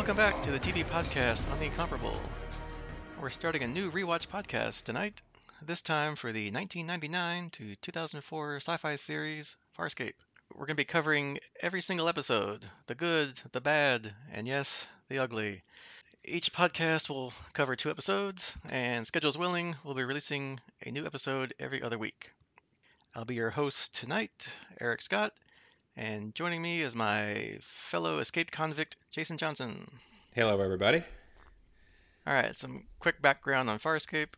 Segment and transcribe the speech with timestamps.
[0.00, 2.18] Welcome back to the TV podcast on the Incomparable.
[3.20, 5.20] We're starting a new rewatch podcast tonight,
[5.60, 10.14] this time for the 1999 to 2004 sci fi series Farscape.
[10.54, 15.18] We're going to be covering every single episode the good, the bad, and yes, the
[15.18, 15.60] ugly.
[16.24, 21.52] Each podcast will cover two episodes, and schedules willing, we'll be releasing a new episode
[21.60, 22.32] every other week.
[23.14, 24.48] I'll be your host tonight,
[24.80, 25.34] Eric Scott,
[26.00, 29.86] and joining me is my fellow escaped convict, Jason Johnson.
[30.34, 31.04] Hello, everybody.
[32.26, 34.32] All right, some quick background on Farscape.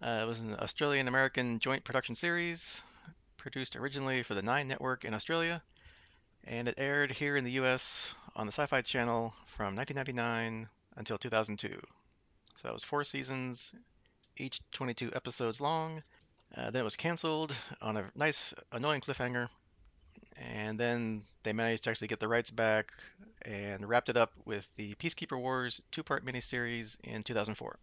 [0.00, 2.80] Uh, it was an Australian American joint production series,
[3.36, 5.62] produced originally for the Nine Network in Australia,
[6.44, 11.18] and it aired here in the US on the Sci Fi Channel from 1999 until
[11.18, 11.68] 2002.
[11.68, 13.74] So that was four seasons,
[14.38, 16.02] each 22 episodes long.
[16.56, 19.50] Uh, then it was canceled on a nice, annoying cliffhanger.
[20.38, 22.92] And then they managed to actually get the rights back
[23.42, 27.78] and wrapped it up with the Peacekeeper Wars two part miniseries in 2004.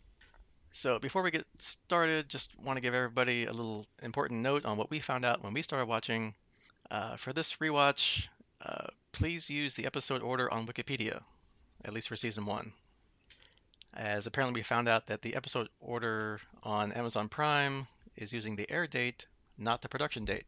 [0.72, 4.78] So before we get started, just want to give everybody a little important note on
[4.78, 6.34] what we found out when we started watching.
[6.92, 8.28] Uh, for this rewatch,
[8.64, 11.22] uh, please use the episode order on Wikipedia,
[11.86, 12.74] at least for season one
[13.96, 18.70] as apparently we found out that the episode order on Amazon Prime is using the
[18.72, 20.46] air date, not the production date.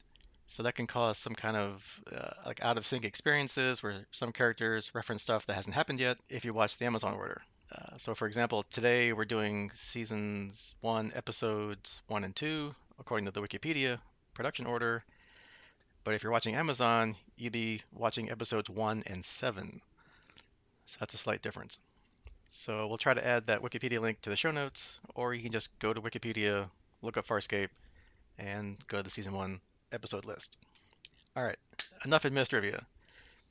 [0.47, 4.31] So that can cause some kind of uh, like out of sync experiences where some
[4.31, 7.41] characters reference stuff that hasn't happened yet if you watch the Amazon order.
[7.71, 13.31] Uh, so, for example, today we're doing seasons one, episodes one and two, according to
[13.31, 13.99] the Wikipedia
[14.35, 15.03] production order.
[16.03, 19.81] But if you're watching Amazon, you'd be watching episodes one and seven.
[20.85, 21.79] So that's a slight difference.
[22.51, 25.51] So we'll try to add that Wikipedia link to the show notes, or you can
[25.51, 26.69] just go to Wikipedia,
[27.01, 27.69] look up Farscape,
[28.37, 29.59] and go to the season one
[29.95, 30.57] episode list.
[31.35, 31.57] All right,
[32.05, 32.85] enough admist trivia.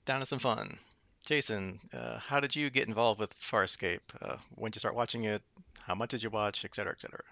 [0.07, 0.79] Down to some fun.
[1.25, 4.01] Jason, uh, how did you get involved with Farscape?
[4.21, 5.43] Uh, when did you start watching it?
[5.83, 7.23] How much did you watch, et cetera, et cetera?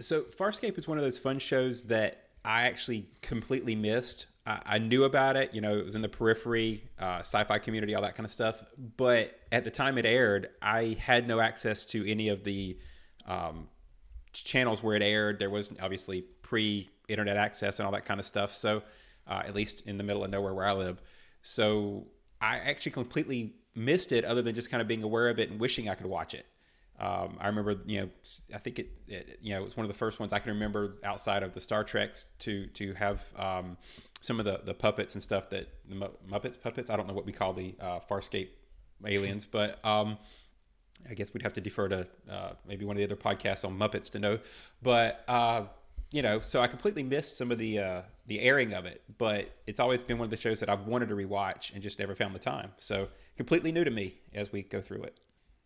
[0.00, 4.26] So Farscape is one of those fun shows that I actually completely missed.
[4.46, 7.94] I, I knew about it, you know, it was in the periphery, uh, sci-fi community,
[7.94, 8.62] all that kind of stuff.
[8.96, 12.78] But at the time it aired, I had no access to any of the
[13.26, 13.68] um,
[14.32, 15.38] channels where it aired.
[15.38, 16.24] There was obviously
[17.10, 18.54] pre-internet access and all that kind of stuff.
[18.54, 18.82] So
[19.26, 21.02] uh, at least in the middle of nowhere where I live.
[21.42, 22.06] So
[22.40, 25.60] I actually completely missed it, other than just kind of being aware of it and
[25.60, 26.46] wishing I could watch it.
[26.98, 28.08] Um, I remember, you know,
[28.54, 30.52] I think it, it, you know, it was one of the first ones I can
[30.52, 33.78] remember outside of the Star Treks to to have um,
[34.20, 35.94] some of the the puppets and stuff that the
[36.30, 36.90] Muppets puppets.
[36.90, 38.50] I don't know what we call the uh, Farscape
[39.06, 40.18] aliens, but um,
[41.08, 43.78] I guess we'd have to defer to uh, maybe one of the other podcasts on
[43.78, 44.38] Muppets to know.
[44.82, 45.62] But uh,
[46.10, 49.02] you know, so I completely missed some of the uh, the airing of it.
[49.18, 51.98] But it's always been one of the shows that I've wanted to rewatch and just
[51.98, 52.72] never found the time.
[52.78, 55.18] So completely new to me as we go through it.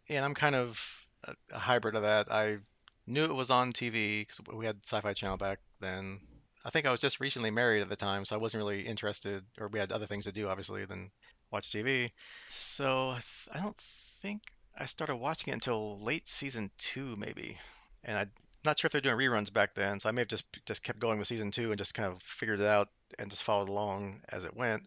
[0.09, 1.07] And I'm kind of
[1.53, 2.31] a hybrid of that.
[2.31, 2.59] I
[3.07, 6.21] knew it was on TV because we had Sci-Fi Channel back then.
[6.65, 9.45] I think I was just recently married at the time, so I wasn't really interested,
[9.61, 11.11] or we had other things to do, obviously, than
[11.51, 12.11] watch TV.
[12.51, 14.43] So I, th- I don't think
[14.79, 17.59] I started watching it until late season two, maybe.
[18.03, 18.31] And I'm
[18.65, 20.99] not sure if they're doing reruns back then, so I may have just just kept
[20.99, 22.89] going with season two and just kind of figured it out
[23.19, 24.83] and just followed along as it went.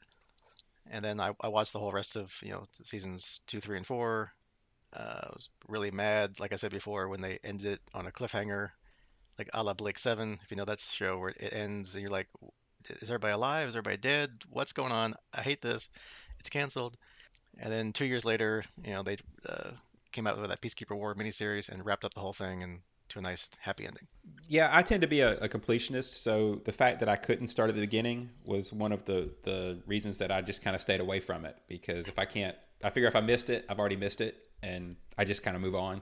[0.89, 3.85] And then I, I watched the whole rest of you know seasons two, three, and
[3.85, 4.31] four,
[4.93, 8.11] uh, I was really mad, like I said before, when they ended it on a
[8.11, 8.69] cliffhanger,
[9.37, 10.39] like a la Blake Seven.
[10.43, 12.27] If you know that show where it ends and you're like,
[12.89, 13.67] is everybody alive?
[13.67, 14.31] Is everybody dead?
[14.49, 15.15] What's going on?
[15.33, 15.89] I hate this.
[16.39, 16.97] It's canceled.
[17.59, 19.17] And then two years later, you know, they
[19.47, 19.71] uh,
[20.11, 22.79] came out with that Peacekeeper War miniseries and wrapped up the whole thing and
[23.09, 24.07] to a nice happy ending.
[24.47, 27.69] Yeah, I tend to be a, a, completionist, so the fact that I couldn't start
[27.69, 30.99] at the beginning was one of the the reasons that I just kind of stayed
[31.01, 33.97] away from it because if I can't, I figure if I missed it, I've already
[33.97, 36.01] missed it, and I just kind of move on.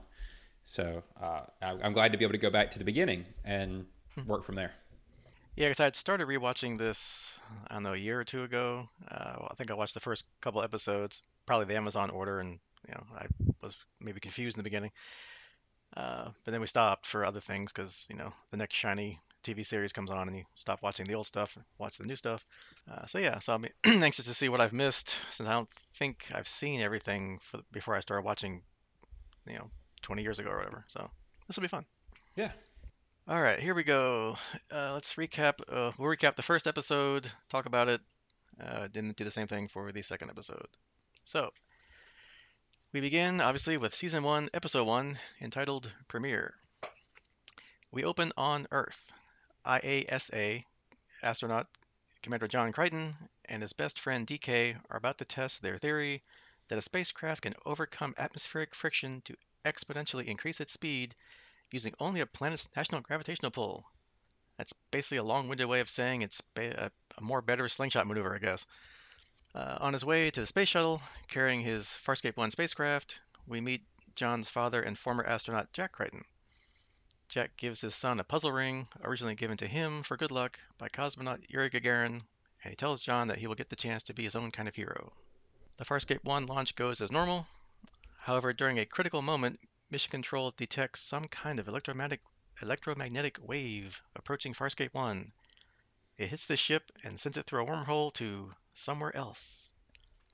[0.66, 3.86] So uh, I, am glad to be able to go back to the beginning and
[4.16, 4.26] hmm.
[4.26, 4.74] work from there.
[5.56, 7.40] Yeah, because I had started rewatching this,
[7.70, 8.90] I don't know, a year or two ago.
[9.10, 12.60] Uh, well, I think I watched the first couple episodes, probably the Amazon order, and
[12.88, 13.26] you know, I
[13.62, 14.92] was maybe confused in the beginning.
[15.96, 19.66] Uh, but then we stopped for other things because you know the next shiny TV
[19.66, 22.48] series comes on and you stop watching the old stuff, watch the new stuff.
[22.92, 23.66] Uh, so yeah, so I'm
[24.04, 27.96] anxious to see what I've missed since I don't think I've seen everything for, before
[27.96, 28.64] I started watching,
[29.48, 29.70] you know,
[30.02, 30.84] 20 years ago or whatever.
[30.88, 31.08] So
[31.48, 31.86] this will be fun.
[32.36, 32.52] Yeah.
[33.28, 34.38] All right, here we go.
[34.72, 35.54] Uh, let's recap.
[35.68, 38.02] Uh, we'll recap the first episode, talk about it.
[38.64, 40.68] Uh, didn't do the same thing for the second episode.
[41.24, 41.52] So
[42.96, 46.54] we begin obviously with season one, episode one, entitled Premiere.
[47.92, 49.12] We open on Earth.
[49.66, 50.64] IASA
[51.22, 51.68] astronaut
[52.22, 53.14] Commander John Crichton
[53.50, 56.24] and his best friend DK are about to test their theory
[56.70, 61.14] that a spacecraft can overcome atmospheric friction to exponentially increase its speed
[61.74, 63.84] using only a planet's national gravitational pull.
[64.58, 66.90] That's basically a long-winded way of saying it's a
[67.20, 68.66] more better slingshot maneuver, I guess.
[69.56, 73.86] Uh, on his way to the space shuttle, carrying his Farscape 1 spacecraft, we meet
[74.14, 76.26] John's father and former astronaut Jack Crichton.
[77.30, 80.90] Jack gives his son a puzzle ring, originally given to him for good luck by
[80.90, 82.22] cosmonaut Yuri Gagarin,
[82.64, 84.68] and he tells John that he will get the chance to be his own kind
[84.68, 85.14] of hero.
[85.78, 87.48] The Farscape 1 launch goes as normal.
[88.18, 92.20] However, during a critical moment, Mission Control detects some kind of electromagnetic,
[92.62, 95.32] electromagnetic wave approaching Farscape 1.
[96.18, 99.72] It hits the ship and sends it through a wormhole to somewhere else.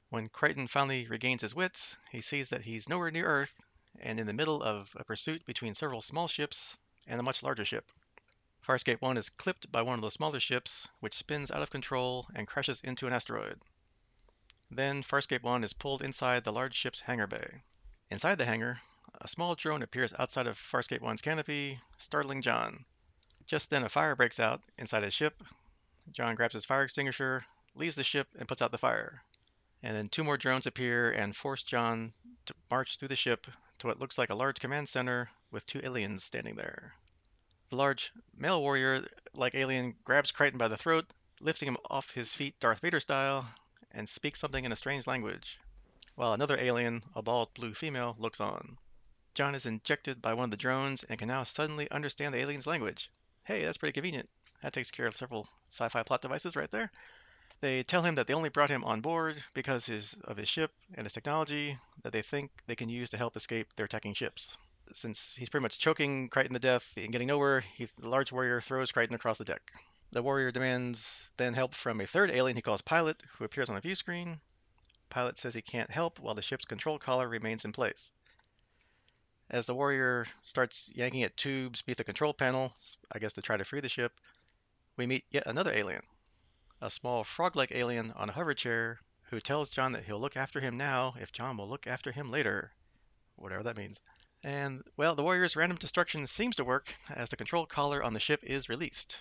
[0.09, 3.53] When Crichton finally regains his wits, he sees that he's nowhere near Earth
[3.99, 6.75] and in the middle of a pursuit between several small ships
[7.07, 7.89] and a much larger ship.
[8.65, 12.27] Farscape 1 is clipped by one of the smaller ships, which spins out of control
[12.35, 13.61] and crashes into an asteroid.
[14.69, 17.61] Then Farscape 1 is pulled inside the large ship's hangar bay.
[18.09, 18.81] Inside the hangar,
[19.19, 22.85] a small drone appears outside of Farscape 1's canopy, startling John.
[23.45, 25.43] Just then, a fire breaks out inside his ship.
[26.11, 29.23] John grabs his fire extinguisher, leaves the ship and puts out the fire.
[29.83, 32.13] And then two more drones appear and force John
[32.45, 33.47] to march through the ship
[33.79, 36.93] to what looks like a large command center with two aliens standing there.
[37.69, 41.05] The large male warrior like alien grabs Crichton by the throat,
[41.39, 43.47] lifting him off his feet Darth Vader style,
[43.91, 45.57] and speaks something in a strange language,
[46.15, 48.77] while another alien, a bald blue female, looks on.
[49.33, 52.67] John is injected by one of the drones and can now suddenly understand the alien's
[52.67, 53.09] language.
[53.43, 54.29] Hey, that's pretty convenient.
[54.61, 56.91] That takes care of several sci fi plot devices right there.
[57.61, 60.71] They tell him that they only brought him on board because his, of his ship
[60.95, 64.57] and his technology that they think they can use to help escape their attacking ships.
[64.93, 68.61] Since he's pretty much choking Crichton to death and getting nowhere, he, the large warrior
[68.61, 69.61] throws Crichton across the deck.
[70.11, 73.75] The warrior demands then help from a third alien he calls Pilot, who appears on
[73.75, 74.41] the view screen.
[75.11, 78.11] Pilot says he can't help while the ship's control collar remains in place.
[79.51, 82.73] As the warrior starts yanking at tubes beneath the control panel,
[83.11, 84.13] I guess to try to free the ship,
[84.97, 86.01] we meet yet another alien,
[86.83, 88.99] a small frog-like alien on a hover chair
[89.29, 92.31] who tells John that he'll look after him now if John will look after him
[92.31, 92.71] later,
[93.35, 94.01] whatever that means.
[94.43, 98.19] And, well, the warrior's random destruction seems to work as the control collar on the
[98.19, 99.19] ship is released.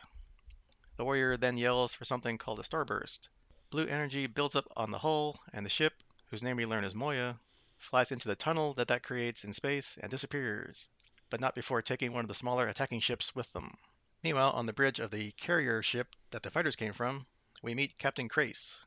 [0.96, 3.28] The warrior then yells for something called a starburst.
[3.68, 5.92] Blue energy builds up on the hull, and the ship,
[6.30, 7.38] whose name we learn is Moya,
[7.76, 10.88] flies into the tunnel that that creates in space and disappears,
[11.28, 13.76] but not before taking one of the smaller attacking ships with them.
[14.24, 17.26] Meanwhile, on the bridge of the carrier ship that the fighters came from,
[17.62, 18.84] we meet Captain Crais,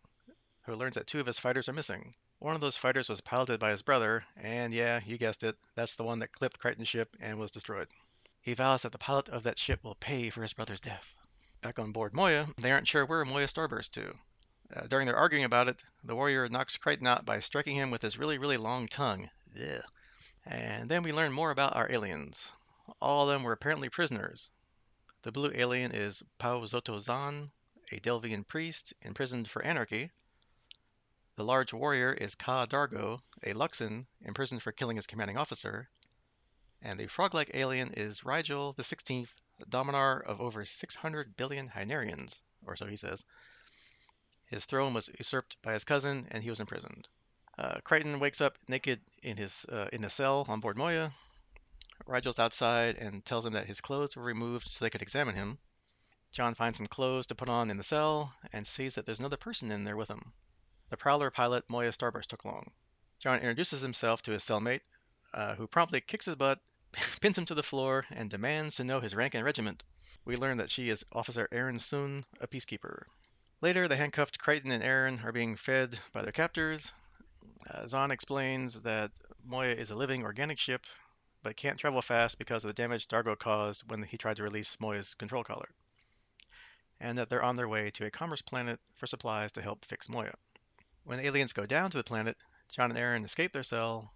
[0.64, 2.14] who learns that two of his fighters are missing.
[2.40, 5.96] One of those fighters was piloted by his brother, and yeah, you guessed it, that's
[5.96, 7.88] the one that clipped Crichton's ship and was destroyed.
[8.42, 11.16] He vows that the pilot of that ship will pay for his brother's death.
[11.62, 14.14] Back on board Moya, they aren't sure where Moya starburst to.
[14.76, 18.02] Uh, during their arguing about it, the warrior knocks Crichton out by striking him with
[18.02, 19.30] his really, really long tongue.
[19.56, 19.84] Ugh.
[20.46, 22.52] And then we learn more about our aliens.
[23.02, 24.52] All of them were apparently prisoners.
[25.22, 27.50] The blue alien is Pa'u Zotoh Zhaan,
[27.92, 30.12] a Delvian priest imprisoned for anarchy.
[31.36, 35.90] The large warrior is Ka D'Argo, a Luxan imprisoned for killing his commanding officer.
[36.82, 39.34] And the frog-like alien is Rygel the 16th,
[39.70, 43.26] dominar of over 600 billion Hynerians, or so he says.
[44.46, 47.08] His throne was usurped by his cousin, and he was imprisoned.
[47.58, 51.12] Uh, Crichton wakes up naked in his uh, in a cell on board Moya.
[52.06, 55.58] Rygel's outside and tells him that his clothes were removed so they could examine him.
[56.34, 59.38] John finds some clothes to put on in the cell and sees that there's another
[59.38, 60.34] person in there with him.
[60.90, 62.72] The Prowler pilot Moya Starburst took along.
[63.20, 64.82] John introduces himself to his cellmate,
[65.32, 66.60] uh, who promptly kicks his butt,
[67.22, 69.84] pins him to the floor, and demands to know his rank and regiment.
[70.26, 73.04] We learn that she is Officer Aeryn Sun, a peacekeeper.
[73.62, 76.92] Later, the handcuffed Crichton and Aaron are being fed by their captors.
[77.70, 79.12] Uh, Zhaan explains that
[79.46, 80.88] Moya is a living organic ship,
[81.44, 84.80] but can't travel fast because of the damage D'Argo caused when he tried to release
[84.80, 85.70] Moya's control collar
[87.04, 90.08] and that they're on their way to a commerce planet for supplies to help fix
[90.08, 90.34] Moya.
[91.04, 92.38] When the aliens go down to the planet,
[92.74, 94.14] John and Aeryn escape their cell,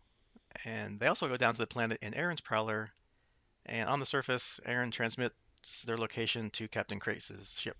[0.63, 2.89] and they also go down to the planet in Aeryn's prowler,
[3.65, 5.35] and on the surface, Aeryn transmits
[5.85, 7.77] their location to Captain Crais' ship.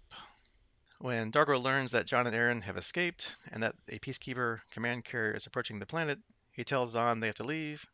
[1.00, 5.36] When D'Argo learns that John and Aeryn have escaped and that a Peacekeeper command carrier
[5.36, 6.20] is approaching the planet,
[6.52, 7.86] he tells Zhaan they have to leave.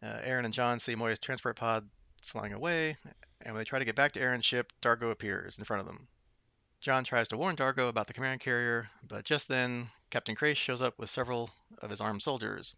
[0.00, 1.88] Uh, Aeryn and John see Moya's transport pod
[2.20, 2.96] flying away,
[3.42, 5.86] and when they try to get back to Aeryn's ship, D'Argo appears in front of
[5.86, 6.08] them.
[6.80, 10.82] John tries to warn D'Argo about the command carrier, but just then, Captain Crais shows
[10.82, 11.50] up with several
[11.80, 12.74] of his armed soldiers.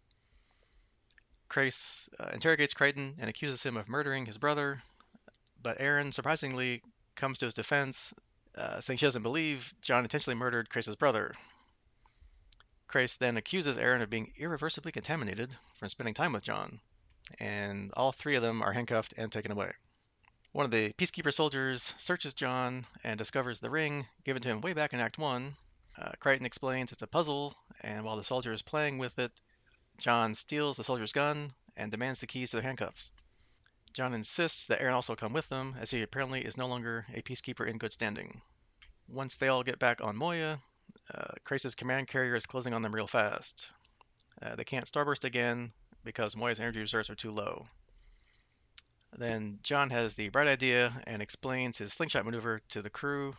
[1.47, 4.81] Crais uh, interrogates Crichton and accuses him of murdering his brother,
[5.61, 6.81] but Aeryn surprisingly
[7.15, 8.13] comes to his defense,
[8.55, 11.33] uh, saying she doesn't believe John intentionally murdered Crais' brother.
[12.87, 16.79] Crais then accuses Aeryn of being irreversibly contaminated from spending time with John,
[17.39, 19.71] and all three of them are handcuffed and taken away.
[20.51, 24.73] One of the Peacekeeper soldiers searches John and discovers the ring given to him way
[24.73, 25.55] back in Act 1.
[25.95, 29.31] Uh, Crichton explains it's a puzzle, and while the soldier is playing with it,
[29.99, 33.11] John steals the soldier's gun and demands the keys to the handcuffs.
[33.93, 37.21] John insists that Aeryn also come with them, as he apparently is no longer a
[37.21, 38.41] peacekeeper in good standing.
[39.07, 40.59] Once they all get back on Moya,
[41.13, 43.69] uh, Crais' command carrier is closing on them real fast.
[44.41, 45.71] Uh, they can't starburst again
[46.03, 47.67] because Moya's energy reserves are too low.
[49.17, 53.33] Then John has the bright idea and explains his slingshot maneuver to the crew.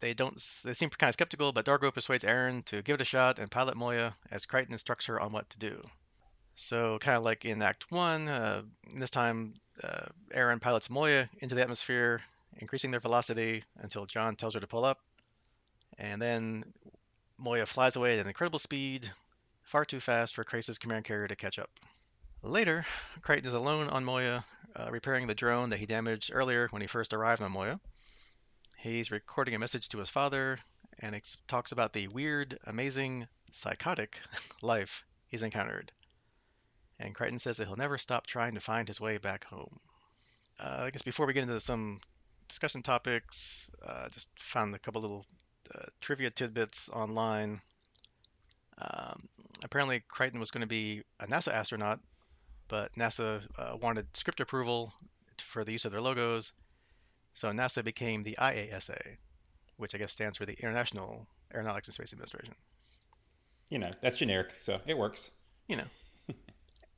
[0.00, 0.36] They don't.
[0.64, 3.50] They seem kind of skeptical, but D'Argo persuades Aeryn to give it a shot and
[3.50, 5.82] pilot Moya as Crichton instructs her on what to do.
[6.56, 8.62] So, kind of like in Act One, uh,
[8.94, 12.20] this time uh, Aeryn pilots Moya into the atmosphere,
[12.58, 15.00] increasing their velocity until John tells her to pull up,
[15.98, 16.64] and then
[17.38, 19.10] Moya flies away at an incredible speed,
[19.62, 21.70] far too fast for Crais' command carrier to catch up.
[22.44, 22.84] Later,
[23.22, 24.44] Crichton is alone on Moya,
[24.76, 27.80] uh, repairing the drone that he damaged earlier when he first arrived on Moya.
[28.76, 30.58] He's recording a message to his father
[30.98, 34.20] and it talks about the weird, amazing, psychotic
[34.62, 35.90] life he's encountered.
[36.98, 39.78] And Crichton says that he'll never stop trying to find his way back home.
[40.60, 41.98] Uh, I guess before we get into some
[42.48, 45.24] discussion topics, uh, just found a couple little
[45.74, 47.62] uh, trivia tidbits online.
[48.76, 49.30] Um,
[49.64, 52.00] apparently, Crichton was going to be a NASA astronaut
[52.68, 54.92] but NASA uh, wanted script approval
[55.38, 56.52] for the use of their logos.
[57.34, 58.98] So NASA became the IASA,
[59.76, 62.54] which I guess stands for the International Aeronautics and Space Administration.
[63.70, 65.30] You know, that's generic, so it works.
[65.68, 65.84] You know.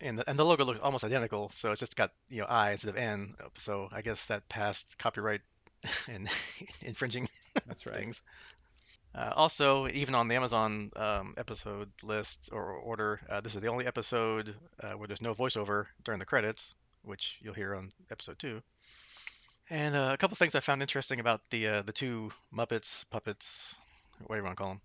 [0.00, 2.73] and the, and the logo looks almost identical, so it's just got, you know, I
[2.73, 3.35] instead of N.
[3.58, 5.40] So I guess that passed copyright
[6.08, 6.28] and
[6.82, 7.28] infringing
[7.66, 7.96] that's right.
[7.96, 8.23] things.
[9.16, 13.68] Uh, also, even on the Amazon um, episode list or order, uh, this is the
[13.68, 18.38] only episode uh, where there's no voiceover during the credits, which you'll hear on episode
[18.38, 18.61] two.
[19.70, 23.75] And uh, a couple things I found interesting about the uh, the two Muppets, puppets,
[24.26, 24.80] whatever you want to call them,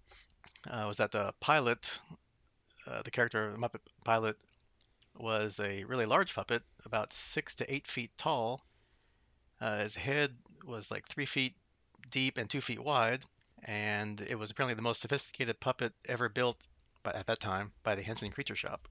[0.70, 2.00] uh, was that the pilot,
[3.04, 4.38] the character Muppet pilot,
[5.18, 8.62] was a really large puppet, about six to eight feet tall.
[9.60, 10.32] his head
[10.66, 11.54] was like three feet
[12.12, 13.26] deep and two feet wide
[13.64, 16.58] and it was apparently the most sophisticated puppet ever built
[17.04, 18.88] by, at that time by the Henson Creature Shop.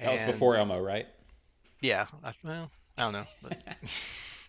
[0.00, 1.06] That was before Elmo, right?
[1.80, 3.52] Yeah, I, well, I don't know, but,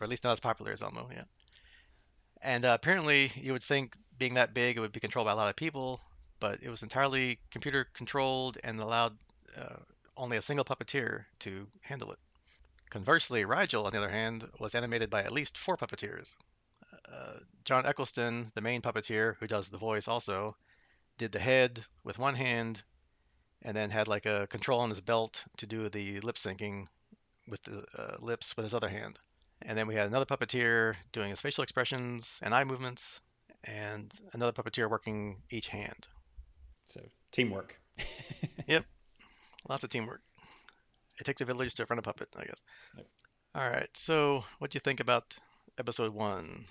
[0.00, 1.08] or at least not as popular as Elmo.
[1.12, 1.24] Yeah,
[2.42, 5.36] and uh, apparently you would think being that big it would be controlled by a
[5.36, 6.00] lot of people,
[6.40, 9.16] but it was entirely computer controlled and allowed
[9.56, 9.76] uh,
[10.16, 12.18] only a single puppeteer to handle it.
[12.90, 16.34] Conversely, Rygel, on the other hand, was animated by at least four puppeteers.
[17.12, 20.56] Uh, John Eccleston, the main puppeteer who does the voice, also
[21.18, 22.82] did the head with one hand,
[23.62, 26.86] and then had like a control on his belt to do the lip syncing
[27.48, 29.18] with the uh, lips with his other hand.
[29.62, 33.20] And then we had another puppeteer doing his facial expressions and eye movements,
[33.64, 36.08] and another puppeteer working each hand.
[36.84, 37.00] So
[37.32, 37.78] teamwork.
[38.66, 38.84] yep,
[39.68, 40.22] lots of teamwork.
[41.18, 42.62] It takes a village to run a puppet, I guess.
[42.96, 43.06] Yep.
[43.54, 43.88] All right.
[43.94, 45.36] So, what do you think about
[45.78, 46.64] episode one?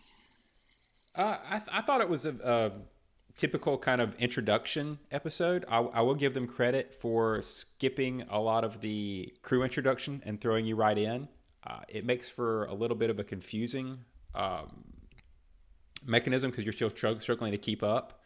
[1.15, 2.71] Uh, I, th- I thought it was a, a,
[3.37, 5.63] typical kind of introduction episode.
[5.69, 10.41] I, I, will give them credit for skipping a lot of the crew introduction and
[10.41, 11.29] throwing you right in.
[11.65, 13.99] Uh, it makes for a little bit of a confusing
[14.35, 14.83] um,
[16.05, 18.21] mechanism because you're still struggling to keep up.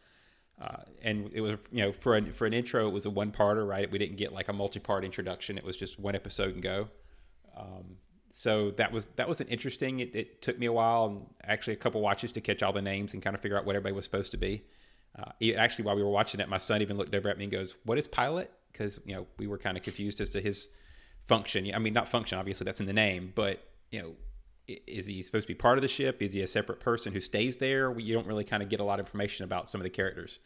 [0.59, 3.31] Uh, and it was, you know, for an, for an intro, it was a one
[3.31, 3.91] parter, right?
[3.91, 5.57] We didn't get like a multi part introduction.
[5.57, 6.89] It was just one episode and go.
[7.55, 7.97] Um,
[8.35, 9.99] so that was that was an interesting.
[9.99, 12.81] It, it, took me a while and actually a couple watches to catch all the
[12.81, 14.63] names and kind of figure out what everybody was supposed to be.
[15.17, 17.51] Uh, actually, while we were watching it, my son even looked over at me and
[17.51, 20.69] goes, "What is pilot?" Because you know we were kind of confused as to his
[21.27, 21.71] function.
[21.75, 22.39] I mean, not function.
[22.39, 23.59] Obviously, that's in the name, but
[23.91, 24.13] you know,
[24.67, 26.19] is he supposed to be part of the ship?
[26.19, 27.91] Is he a separate person who stays there?
[27.91, 29.91] We, you don't really kind of get a lot of information about some of the
[29.91, 30.39] characters.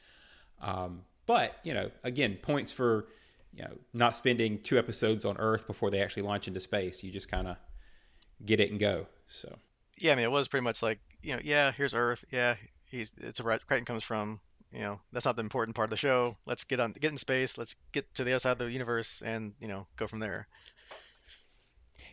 [0.61, 3.07] Um, but you know, again, points for
[3.53, 7.01] you know not spending two episodes on Earth before they actually launch into space.
[7.01, 7.55] You just kind of
[8.45, 9.07] get it and go.
[9.27, 9.57] So
[9.99, 12.23] yeah, I mean, it was pretty much like you know, yeah, here's Earth.
[12.31, 12.55] Yeah,
[12.89, 13.65] he's it's a right.
[13.65, 14.39] Crichton comes from.
[14.73, 16.35] You know, that's not the important part of the show.
[16.45, 17.57] Let's get on, get in space.
[17.57, 20.47] Let's get to the other side of the universe, and you know, go from there.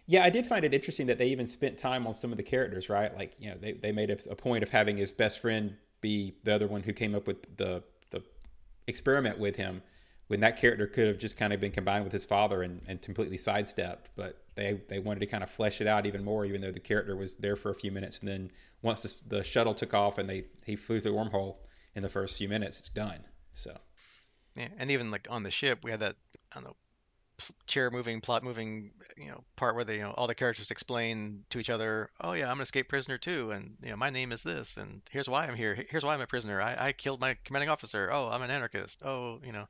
[0.06, 2.42] Yeah, I did find it interesting that they even spent time on some of the
[2.42, 3.14] characters, right?
[3.14, 6.34] Like, you know, they, they made a, a point of having his best friend be
[6.44, 8.22] the other one who came up with the the
[8.86, 9.82] experiment with him
[10.26, 13.00] when that character could have just kind of been combined with his father and, and
[13.00, 14.10] completely sidestepped.
[14.14, 16.80] But they, they wanted to kind of flesh it out even more, even though the
[16.80, 18.18] character was there for a few minutes.
[18.20, 18.50] And then
[18.82, 21.56] once the, the shuttle took off and they he flew through the wormhole
[21.94, 23.24] in the first few minutes, it's done.
[23.52, 23.76] So
[24.56, 26.16] Yeah, and even like on the ship, we had that
[26.52, 26.76] I don't know
[27.66, 31.44] chair moving, plot moving, you know, part where they, you know, all the characters explain
[31.50, 34.32] to each other, oh yeah, I'm an escaped prisoner too, and you know, my name
[34.32, 35.84] is this, and here's why I'm here.
[35.90, 36.60] Here's why I'm a prisoner.
[36.60, 38.10] I, I killed my commanding officer.
[38.12, 39.02] Oh, I'm an anarchist.
[39.04, 39.66] Oh, you know,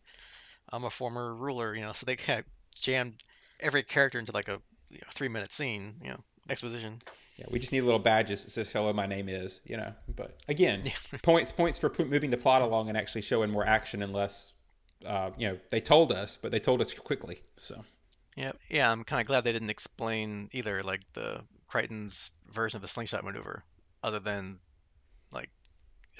[0.70, 1.74] I'm a former ruler.
[1.74, 3.24] You know, so they kind of jammed
[3.60, 4.60] every character into like a
[4.94, 5.94] you know, three minute scene.
[6.02, 7.02] You know, exposition.
[7.36, 10.36] Yeah, we just need little badges that says "Hello, my name is." You know, but
[10.48, 10.84] again,
[11.22, 14.52] points points for moving the plot along and actually showing more action and less
[15.06, 17.40] uh, you know, they told us, but they told us quickly.
[17.56, 17.84] So.
[18.36, 22.82] Yeah, yeah, I'm kind of glad they didn't explain either, like the Crichton's version of
[22.82, 23.64] the slingshot maneuver,
[24.02, 24.58] other than
[25.30, 25.50] like,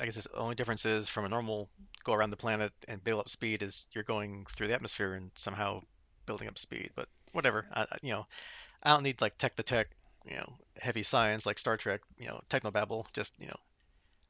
[0.01, 1.69] I guess the only difference is from a normal
[2.05, 5.31] go around the planet and build up speed is you're going through the atmosphere and
[5.35, 5.81] somehow
[6.27, 6.91] building up speed.
[6.95, 8.27] But whatever, I, you know,
[8.85, 9.89] I don't need like tech to tech,
[10.25, 13.07] you know, heavy science like Star Trek, you know, technobabble.
[13.13, 13.57] Just you know,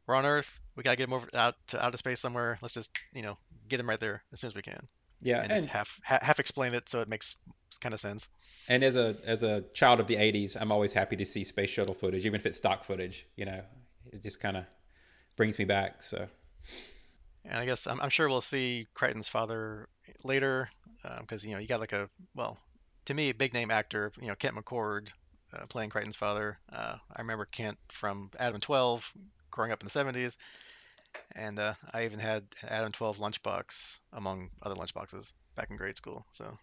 [0.06, 0.61] we're on Earth.
[0.76, 2.58] We gotta get him over out to outer space somewhere.
[2.62, 3.37] Let's just you know
[3.68, 4.87] get him right there as soon as we can.
[5.23, 7.37] Yeah, and, and just half half explain it so it makes
[7.80, 8.28] kind of sense.
[8.68, 11.70] And as a as a child of the '80s, I'm always happy to see space
[11.70, 13.26] shuttle footage, even if it's stock footage.
[13.37, 13.61] You know,
[14.12, 14.64] it just kind of
[15.37, 16.02] brings me back.
[16.02, 16.28] So.
[17.46, 19.88] And I guess I'm, I'm sure we'll see Crichton's father
[20.23, 20.70] later,
[21.20, 22.58] because um, you know you got like a well,
[23.06, 24.12] to me, a big name actor.
[24.20, 25.08] You know, Kent McCord
[25.52, 26.58] uh, playing Crichton's father.
[26.73, 29.12] Uh, I remember Kent from Adam 12,
[29.50, 30.37] growing up in the 70s.
[31.37, 36.26] And uh, I even had Adam 12 lunchbox among other lunchboxes back in grade school.
[36.32, 36.58] So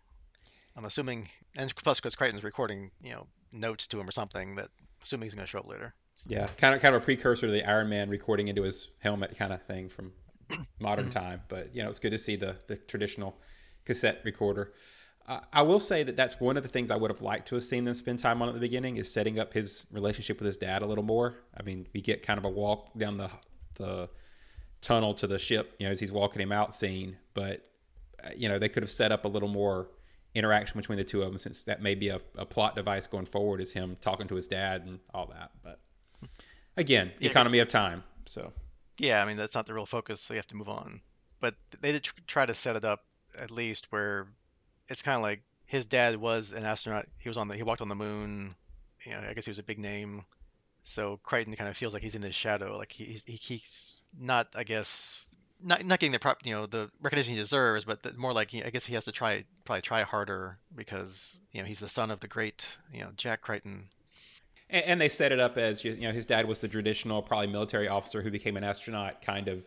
[0.76, 4.70] I'm assuming, and plus because Crichton's recording, you know, notes to him or something that
[5.04, 5.94] assuming he's going to show up later.
[6.28, 9.36] Yeah, kind of kind of a precursor to the Iron Man recording into his helmet
[9.38, 10.12] kind of thing from
[10.80, 11.20] modern mm-hmm.
[11.20, 11.42] time.
[11.48, 13.38] But you know, it's good to see the the traditional
[13.86, 14.74] cassette recorder.
[15.28, 17.56] Uh, I will say that that's one of the things I would have liked to
[17.56, 20.46] have seen them spend time on at the beginning is setting up his relationship with
[20.48, 21.36] his dad a little more.
[21.58, 23.30] I mean, we get kind of a walk down the
[23.76, 24.10] the
[24.82, 27.18] tunnel to the ship, you know, as he's walking him out scene.
[27.34, 27.66] But
[28.24, 29.90] uh, you know, they could have set up a little more
[30.34, 33.26] interaction between the two of them, since that may be a, a plot device going
[33.26, 35.52] forward, is him talking to his dad and all that.
[35.64, 35.80] But
[36.78, 38.04] again, yeah, economy of time.
[38.26, 38.52] So
[38.98, 41.02] yeah, I mean that's not the real focus, so you have to move on.
[41.40, 43.04] But they did try to set it up
[43.38, 44.28] at least where
[44.92, 47.08] it's kind of like his dad was an astronaut.
[47.18, 48.56] He was on the he walked on the moon.
[49.06, 50.24] You know, I guess he was a big name.
[50.84, 52.78] So Crichton kind of feels like he's in his shadow.
[52.78, 55.24] Like he, he's not, I guess,
[55.64, 58.52] not not getting the prop, you know, the recognition he deserves, but the, more like
[58.52, 61.88] he, I guess he has to try probably try harder because you know he's the
[61.88, 63.88] son of the great you know Jack Crichton.
[64.70, 67.48] And, and they set it up as you know his dad was the traditional probably
[67.48, 69.64] military officer who became an astronaut, kind of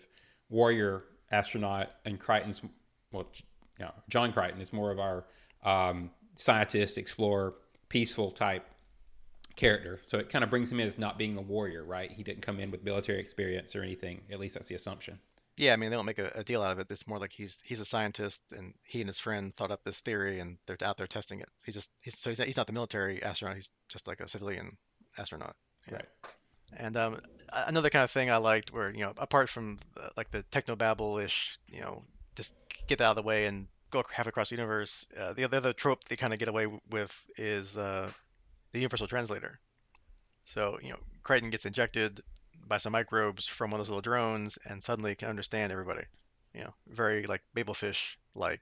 [0.51, 2.61] warrior astronaut, and Crichton's
[3.11, 3.27] well,
[3.79, 5.25] you know, John Crichton is more of our
[5.65, 7.55] um, scientist, explorer,
[7.89, 8.67] peaceful type
[9.57, 10.01] character.
[10.03, 12.11] So it kind of brings him in as not being a warrior, right?
[12.11, 14.23] He didn't come in with military experience or anything.
[14.31, 15.19] At least that's the assumption.
[15.57, 16.89] Yeah, I mean they don't make a, a, deal out of it.
[16.91, 20.01] It's more like he's he's a scientist, and he and his friend thought up this
[20.01, 21.49] theory, and they're out there testing it.
[21.65, 23.55] He just he's, so he's not, he's not the military astronaut.
[23.55, 24.77] He's just like a civilian
[25.17, 25.55] astronaut.
[25.87, 25.95] Yeah.
[25.95, 26.07] Right.
[26.77, 27.21] And um,
[27.53, 30.75] another kind of thing I liked, where you know, apart from the, like the techno
[30.75, 32.03] babble ish, you know,
[32.35, 32.55] just
[32.87, 35.07] get that out of the way and go half across the universe.
[35.19, 38.11] Uh, the other trope they kind of get away with is uh,
[38.73, 39.59] the universal translator.
[40.45, 42.21] So, you know, Crichton gets injected
[42.67, 46.05] by some microbes from one of those little drones and suddenly can understand everybody.
[46.55, 48.61] You know, very like Babelfish like.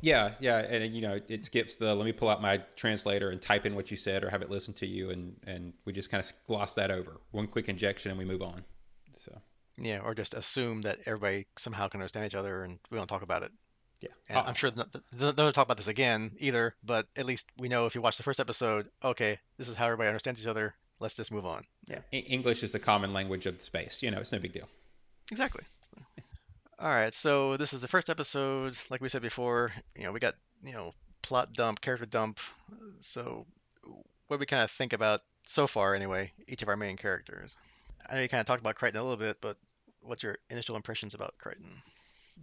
[0.00, 3.40] Yeah, yeah, and you know, it skips the let me pull out my translator and
[3.40, 6.10] type in what you said or have it listen to you, and and we just
[6.10, 7.20] kind of gloss that over.
[7.30, 8.64] One quick injection and we move on.
[9.12, 9.40] So.
[9.80, 13.22] Yeah, or just assume that everybody somehow can understand each other and we don't talk
[13.22, 13.52] about it.
[14.00, 14.52] Yeah, and I'm uh-uh.
[14.52, 14.70] sure
[15.16, 16.74] they'll talk about this again either.
[16.84, 19.86] But at least we know if you watch the first episode, okay, this is how
[19.86, 20.74] everybody understands each other.
[21.00, 21.64] Let's just move on.
[21.86, 24.02] Yeah, English is the common language of the space.
[24.02, 24.68] You know, it's no big deal.
[25.30, 25.64] Exactly.
[26.80, 28.76] All right, so this is the first episode.
[28.88, 32.38] Like we said before, you know, we got you know plot dump, character dump.
[33.00, 33.46] So,
[34.28, 36.32] what we kind of think about so far, anyway?
[36.46, 37.56] Each of our main characters.
[38.08, 39.56] I know you kind of talked about Crichton a little bit, but
[40.02, 41.82] what's your initial impressions about Crichton?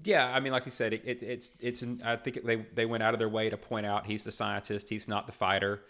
[0.04, 1.84] Yeah, I mean, like you said, it, it, it's it's.
[2.04, 4.90] I think they they went out of their way to point out he's the scientist,
[4.90, 5.82] he's not the fighter.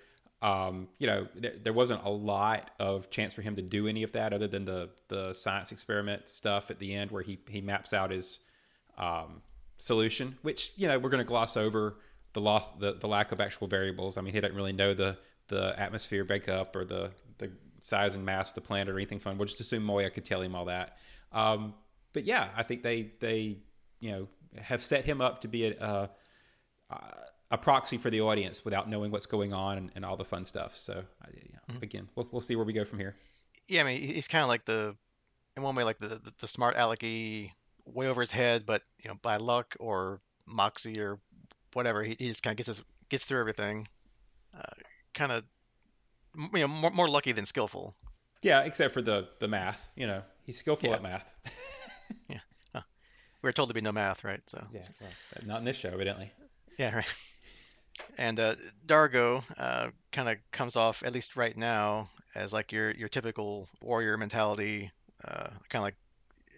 [0.42, 1.28] Um, you know,
[1.64, 4.66] there, wasn't a lot of chance for him to do any of that other than
[4.66, 8.40] the the science experiment stuff at the end where he he maps out his
[8.98, 9.42] um,
[9.78, 11.98] solution, which you know we're going to gloss over
[12.34, 14.18] the loss the, the lack of actual variables.
[14.18, 17.52] I mean, he doesn't really know the the atmosphere breakup or the the
[17.82, 19.38] size and mass of the planet or anything fun.
[19.38, 20.98] We'll just assume Moya could tell him all that.
[21.32, 21.74] Um,
[22.14, 23.58] but yeah, I think they they
[24.00, 24.28] you know
[24.62, 26.10] have set him up to be a,
[26.90, 27.00] a,
[27.52, 30.46] a proxy for the audience without knowing what's going on and, and all the fun
[30.46, 30.76] stuff.
[30.78, 31.84] So you know, mm-hmm.
[31.84, 33.16] again, we'll we'll see where we go from here.
[33.68, 34.96] Yeah, I mean, he's kind of like the
[35.58, 37.52] in one way like the the, the smart alecky
[37.86, 41.20] way over his head, but you know by luck or moxie or
[41.74, 42.04] whatever.
[42.04, 43.88] He, he just kind of gets his, gets through everything.
[44.58, 44.62] Uh,
[45.14, 45.44] kind of,
[46.54, 47.96] you know, more, more lucky than skillful.
[48.42, 49.90] Yeah, except for the the math.
[49.96, 50.96] You know, he's skillful Yeah.
[50.96, 51.34] at math.
[52.30, 52.40] Yeah.
[53.42, 54.42] We were told to be no math, right?
[54.48, 55.10] So yeah, well,
[55.46, 56.32] not in this show, evidently.
[56.80, 57.06] yeah, right.
[58.18, 62.92] And uh, D'Argo uh, kind of comes off, at least right now, as like your
[62.92, 64.92] your typical warrior mentality.
[65.24, 65.96] Uh, kind of like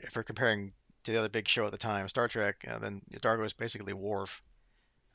[0.02, 0.72] if we're comparing
[1.04, 3.94] to the other big show at the time, Star Trek, uh, then D'Argo is basically
[3.94, 4.42] Worf.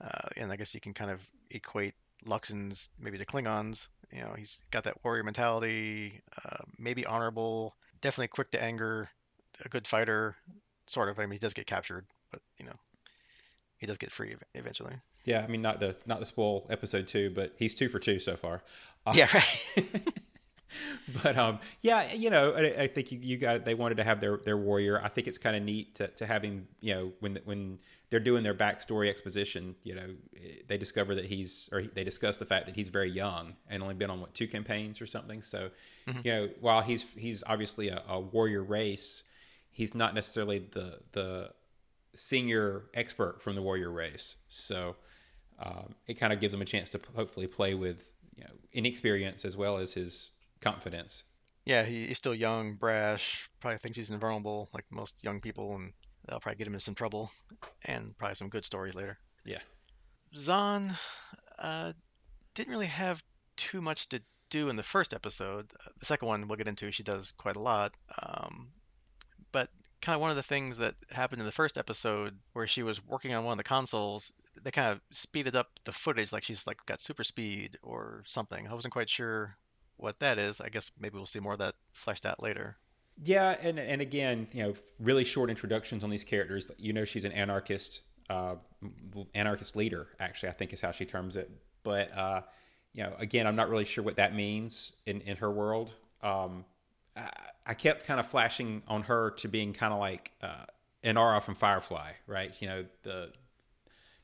[0.00, 1.94] Uh, and I guess you can kind of equate
[2.26, 3.88] Luxan's maybe to Klingons.
[4.12, 9.08] You know, he's got that warrior mentality, uh, maybe honorable, definitely quick to anger,
[9.64, 10.36] a good fighter,
[10.86, 11.18] sort of.
[11.18, 12.72] I mean, he does get captured, but you know,
[13.78, 14.94] he does get free eventually.
[15.24, 18.18] Yeah, I mean, not to not to spoil episode two, but he's two for two
[18.18, 18.62] so far.
[19.06, 20.08] Uh, Yeah, right.
[21.22, 24.20] but um, yeah, you know, I, I think you, you got they wanted to have
[24.20, 25.00] their their warrior.
[25.02, 26.68] I think it's kind of neat to, to have him.
[26.80, 27.78] You know, when when
[28.10, 30.10] they're doing their backstory exposition, you know,
[30.68, 33.94] they discover that he's or they discuss the fact that he's very young and only
[33.94, 35.42] been on what two campaigns or something.
[35.42, 35.70] So,
[36.06, 36.24] Mhm.
[36.24, 39.22] you know, while he's he's obviously a, a warrior race,
[39.70, 41.50] he's not necessarily the the
[42.14, 44.36] senior expert from the warrior race.
[44.48, 44.96] So
[45.58, 49.44] um, it kind of gives him a chance to hopefully play with you know inexperience
[49.44, 50.30] as well as his
[50.62, 51.24] confidence.
[51.64, 55.92] Yeah, he, he's still young, brash, probably thinks he's invulnerable, like most young people, and
[56.24, 57.30] that'll probably get him into some trouble,
[57.84, 59.18] and probably some good stories later.
[59.44, 59.60] Yeah.
[60.34, 60.96] Zhaan
[61.58, 61.92] uh,
[62.54, 63.22] didn't really have
[63.56, 65.70] too much to do in the first episode.
[65.98, 67.94] The second one we'll get into, she does quite a lot.
[68.22, 68.68] Um,
[69.52, 69.68] but
[70.00, 73.04] kind of one of the things that happened in the first episode where she was
[73.06, 76.66] working on one of the consoles, they kind of speeded up the footage, like she's
[76.66, 78.66] like got super speed or something.
[78.66, 79.56] I wasn't quite sure
[80.02, 80.60] what that is.
[80.60, 82.76] I guess maybe we'll see more of that fleshed out later.
[83.22, 86.70] Yeah, and and again, you know, really short introductions on these characters.
[86.78, 88.54] You know, she's an anarchist, uh,
[89.34, 90.08] anarchist leader.
[90.18, 91.50] Actually, I think is how she terms it.
[91.82, 92.42] But uh,
[92.94, 95.90] you know, again, I'm not really sure what that means in in her world.
[96.22, 96.64] Um,
[97.16, 97.30] I,
[97.66, 100.64] I kept kind of flashing on her to being kind of like uh,
[101.04, 102.54] Inara from Firefly, right?
[102.60, 103.32] You know, the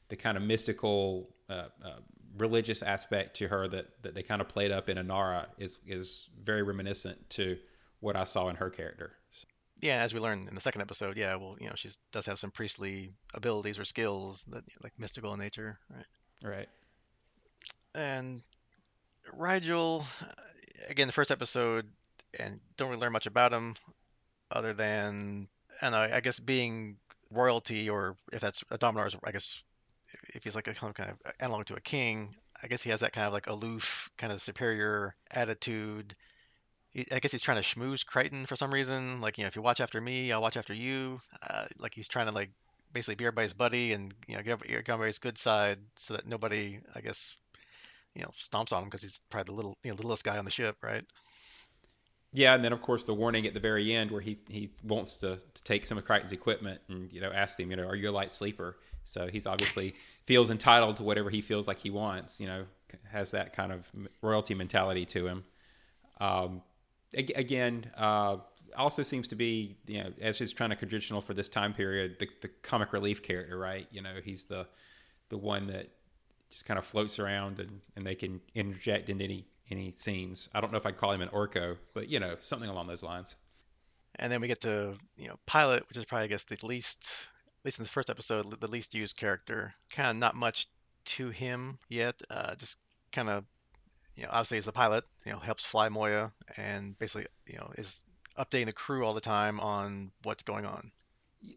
[0.08, 2.00] the kind of mystical, uh, uh,
[2.38, 6.28] religious aspect to her that, that they kind of played up in Inara is is
[6.42, 7.58] very reminiscent to
[8.00, 9.12] what I saw in her character.
[9.30, 9.46] So,
[9.80, 12.38] Yeah, as we learned in the second episode, yeah, well, you know, she does have
[12.38, 16.50] some priestly abilities or skills that like mystical in nature, right?
[16.50, 16.68] right.
[17.94, 18.42] And
[19.36, 20.04] Rygel,
[20.88, 21.86] again, the first episode,
[22.38, 23.74] and don't really learn much about him,
[24.50, 25.48] other than
[25.82, 26.96] I don't know, I guess being
[27.32, 29.62] royalty, or if that's a Dominar's, I guess
[30.34, 33.12] if he's like a kind of analog to a king, I guess he has that
[33.12, 36.14] kind of like aloof, kind of superior attitude.
[37.12, 39.20] I guess he's trying to schmooze Crichton for some reason.
[39.20, 41.20] Like, you know, if you watch after me, I'll watch after you.
[41.48, 42.50] Uh, like he's trying to like
[42.92, 46.80] basically be everybody's buddy and you know get get everybody's good side so that nobody,
[46.94, 47.36] I guess,
[48.14, 50.44] you know, stomps on him because he's probably the little, you know, littlest guy on
[50.44, 51.04] the ship, right?
[52.38, 55.16] Yeah, and then of course the warning at the very end where he he wants
[55.16, 57.96] to, to take some of Crichton's equipment and you know asks him, you know, are
[57.96, 58.76] you a light sleeper?
[59.02, 62.38] So he's obviously feels entitled to whatever he feels like he wants.
[62.38, 62.66] You know,
[63.10, 63.90] has that kind of
[64.22, 65.44] royalty mentality to him.
[66.20, 66.62] Um,
[67.12, 68.36] ag- again, uh,
[68.76, 72.20] also seems to be you know as is trying to traditional for this time period,
[72.20, 73.88] the, the comic relief character, right?
[73.90, 74.68] You know, he's the
[75.30, 75.88] the one that
[76.50, 80.48] just kind of floats around and, and they can interject into any any scenes.
[80.54, 83.02] I don't know if I'd call him an Orko, but you know, something along those
[83.02, 83.36] lines.
[84.16, 87.28] And then we get to, you know, Pilot, which is probably, I guess, the least,
[87.46, 89.74] at least in the first episode, the least used character.
[89.90, 90.66] Kind of not much
[91.04, 92.20] to him yet.
[92.28, 92.78] Uh, just
[93.12, 93.44] kind of,
[94.16, 97.70] you know, obviously he's the pilot, you know, helps fly Moya and basically, you know,
[97.76, 98.02] is
[98.36, 100.90] updating the crew all the time on what's going on.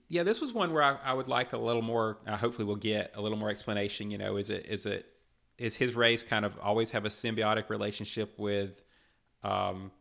[0.07, 2.19] Yeah, this was one where I, I would like a little more.
[2.27, 4.11] Uh, hopefully, we'll get a little more explanation.
[4.11, 5.07] You know, is it is it
[5.61, 8.81] is his race kind of always have a symbiotic relationship with
[9.43, 9.91] um,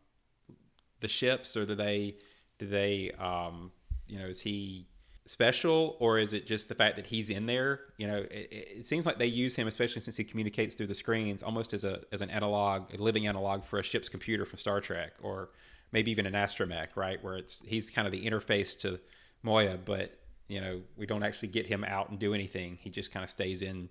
[1.01, 2.15] the ships, or do they
[2.57, 3.71] do they um,
[4.07, 4.87] you know is he
[5.27, 7.81] special, or is it just the fact that he's in there?
[7.97, 10.95] You know, it, it seems like they use him, especially since he communicates through the
[10.95, 14.57] screens, almost as a as an analog, a living analog for a ship's computer from
[14.57, 15.49] Star Trek, or
[15.91, 17.23] maybe even an astromech, right?
[17.23, 18.99] Where it's he's kind of the interface to
[19.43, 22.79] Moya, but you know we don't actually get him out and do anything.
[22.81, 23.89] He just kind of stays in,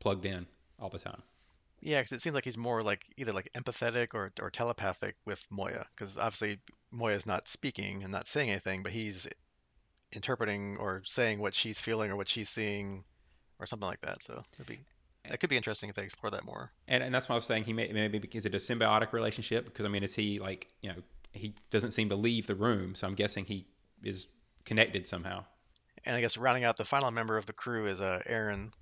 [0.00, 0.46] plugged in
[0.82, 1.22] all the time.
[1.80, 5.44] Yeah, because it seems like he's more like either like empathetic or, or telepathic with
[5.50, 6.58] Moya, because obviously
[6.90, 9.26] Moya's not speaking and not saying anything, but he's
[10.12, 13.02] interpreting or saying what she's feeling or what she's seeing
[13.58, 14.22] or something like that.
[14.22, 14.80] So it'd be
[15.28, 16.70] that could be interesting if they explore that more.
[16.86, 19.64] And and that's why I was saying he may maybe is it a symbiotic relationship?
[19.64, 20.96] Because I mean, is he like you know
[21.32, 23.66] he doesn't seem to leave the room, so I'm guessing he
[24.02, 24.28] is
[24.64, 25.44] connected somehow.
[26.04, 28.72] And I guess rounding out the final member of the crew is uh, Aeryn,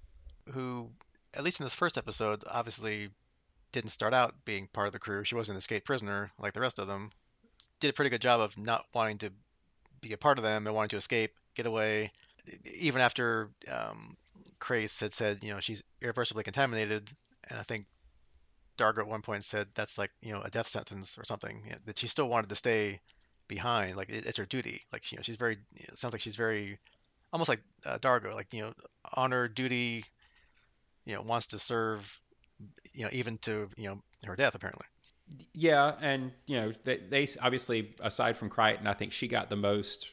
[0.53, 0.89] who,
[1.35, 3.11] at least in this first episode, obviously
[3.73, 5.25] didn't start out being part of the crew.
[5.25, 7.11] She wasn't an escaped prisoner like the rest of them.
[7.79, 9.31] Did a pretty good job of not wanting to
[10.01, 12.13] be a part of them and wanting to escape, get away.
[12.79, 14.17] Even after um,
[14.59, 17.11] Crais had said, you know, she's irreversibly contaminated,
[17.49, 17.87] and I think
[18.77, 21.63] D'Argo at one point said that's like, you know, a death sentence or something.
[21.65, 23.01] you know, that she still wanted to stay
[23.49, 24.83] behind, like it, it's her duty.
[24.93, 25.59] Like, you know, she's very.
[25.75, 26.79] It sounds like she's very,
[27.33, 28.73] almost like uh, D'Argo, like you know,
[29.15, 30.05] honor, duty.
[31.05, 32.21] You know, wants to serve.
[32.93, 34.87] You know, even to you know her death apparently.
[35.53, 39.57] Yeah, and you know they, they obviously aside from Crichton, I think she got the
[39.57, 40.09] most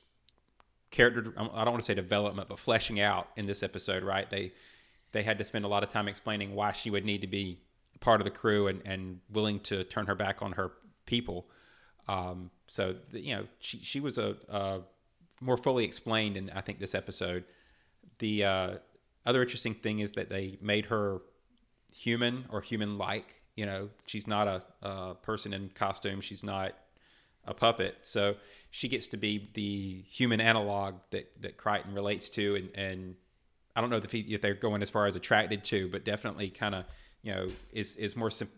[0.92, 1.34] character.
[1.38, 4.04] I don't want to say development, but fleshing out in this episode.
[4.04, 4.30] Right?
[4.30, 4.54] They
[5.12, 7.62] they had to spend a lot of time explaining why she would need to be
[8.00, 10.72] part of the crew and, and willing to turn her back on her
[11.06, 11.48] people.
[12.08, 14.80] Um, so the, you know she she was a, a,
[15.42, 17.46] more fully explained in I think this episode.
[18.20, 18.74] The uh,
[19.28, 21.22] other interesting thing is that they made her
[21.94, 26.22] human or human like you know, she's not a, a person in costume.
[26.22, 26.74] She's not
[27.44, 28.06] a puppet.
[28.06, 28.36] So
[28.70, 32.56] she gets to be the human analog that, that Crichton relates to.
[32.56, 33.16] And, and
[33.76, 36.50] I don't know if, he, if they're going as far as attracted to, but definitely
[36.50, 36.86] kind of,
[37.24, 38.50] you know, is, is more some,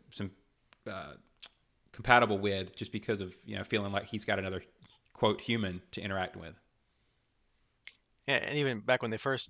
[0.86, 1.14] uh,
[1.94, 4.64] compatible with just because of, you know, feeling like he's got another
[5.14, 6.56] quote human to interact with.
[8.30, 9.50] And even back when they first,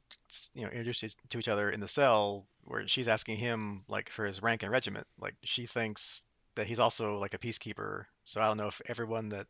[0.54, 4.26] you know, introduced to each other in the cell, where she's asking him like for
[4.26, 5.06] his rank and regiment.
[5.20, 6.22] Like she thinks
[6.56, 8.06] that he's also like a peacekeeper.
[8.24, 9.48] So I don't know if everyone that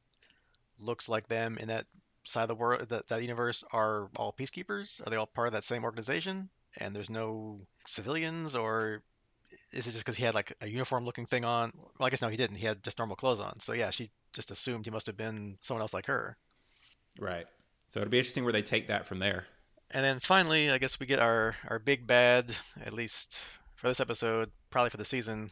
[0.80, 1.86] looks like them in that
[2.24, 5.06] side of the world, that, that universe, are all peacekeepers.
[5.06, 6.50] Are they all part of that same organization?
[6.78, 9.04] And there's no civilians, or
[9.72, 11.72] is it just because he had like a uniform looking thing on?
[11.76, 12.56] Well, I guess no, he didn't.
[12.56, 13.60] He had just normal clothes on.
[13.60, 16.36] So yeah, she just assumed he must have been someone else like her.
[17.20, 17.46] Right.
[17.90, 19.46] So it'll be interesting where they take that from there.
[19.92, 23.42] And then finally, I guess we get our, our big bad, at least
[23.76, 25.50] for this episode, probably for the season,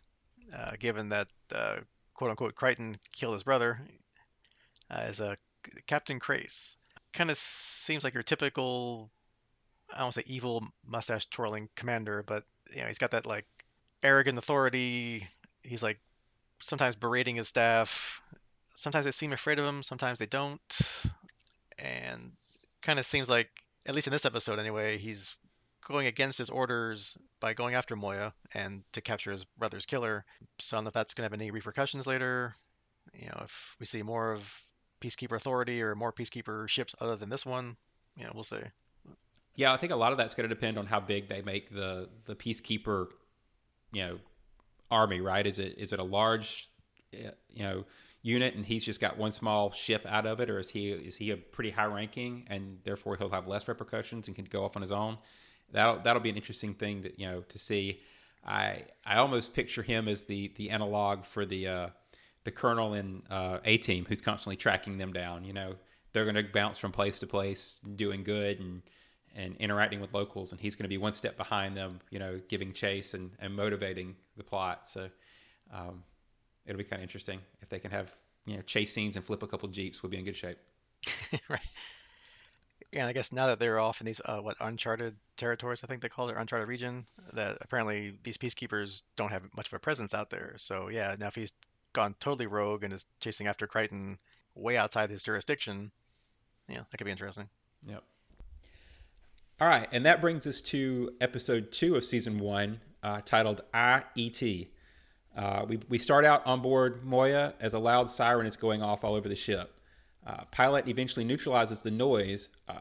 [0.56, 1.78] uh, given that uh,
[2.14, 3.82] quote unquote Crichton killed his brother,
[4.92, 5.38] uh, as a
[5.88, 6.78] Captain Crais.
[7.12, 9.10] Kind of seems like your typical,
[9.92, 13.46] I don't say evil mustache twirling commander, but you know he's got that like
[14.04, 15.28] arrogant authority.
[15.64, 16.00] He's like
[16.60, 18.22] sometimes berating his staff.
[18.76, 19.82] Sometimes they seem afraid of him.
[19.82, 20.62] Sometimes they don't.
[21.80, 22.32] And
[22.82, 23.50] kind of seems like
[23.86, 25.36] at least in this episode anyway, he's
[25.88, 30.26] going against his orders by going after Moya and to capture his brother's killer.
[30.60, 32.56] So I don't know if that's going to have any repercussions later.
[33.14, 34.54] You know, if we see more of
[35.00, 37.78] Peacekeeper Authority or more Peacekeeper ships other than this one,
[38.18, 38.58] you know, we'll see.
[39.56, 41.74] Yeah, I think a lot of that's going to depend on how big they make
[41.74, 43.08] the the Peacekeeper,
[43.92, 44.20] you know,
[44.92, 45.22] army.
[45.22, 45.48] Right?
[45.48, 46.70] Is it is it a large,
[47.14, 47.86] eh, you know,
[48.28, 51.16] unit and he's just got one small ship out of it, or is he is
[51.16, 54.76] he a pretty high ranking and therefore he'll have less repercussions and can go off
[54.76, 55.18] on his own?
[55.72, 58.02] That'll that'll be an interesting thing to you know to see.
[58.46, 61.88] I I almost picture him as the the analog for the uh,
[62.44, 65.46] the colonel in uh, A Team who's constantly tracking them down.
[65.46, 65.76] You know
[66.12, 68.82] they're going to bounce from place to place, doing good and
[69.36, 72.00] and interacting with locals, and he's going to be one step behind them.
[72.10, 74.86] You know, giving chase and and motivating the plot.
[74.86, 75.10] So.
[75.74, 76.04] Um,
[76.68, 78.14] it'll be kind of interesting if they can have
[78.46, 80.04] you know chase scenes and flip a couple jeeps.
[80.04, 80.58] We'll be in good shape.
[81.50, 81.60] right.
[82.94, 86.02] And I guess now that they're off in these uh, what uncharted territories, I think
[86.02, 90.14] they call it uncharted region, that apparently these peacekeepers don't have much of a presence
[90.14, 90.54] out there.
[90.58, 91.52] So yeah, now if he's
[91.94, 94.18] gone totally rogue and is chasing after Crichton
[94.56, 95.92] way outside his jurisdiction,
[96.70, 97.50] yeah, that could be interesting.
[97.88, 98.04] Yep.
[99.60, 104.68] All right, and that brings us to episode two of season one, uh, titled IET.
[105.38, 109.04] Uh, we, we start out on board Moya as a loud siren is going off
[109.04, 109.72] all over the ship.
[110.26, 112.74] Uh, pilot eventually neutralizes the noise, uh,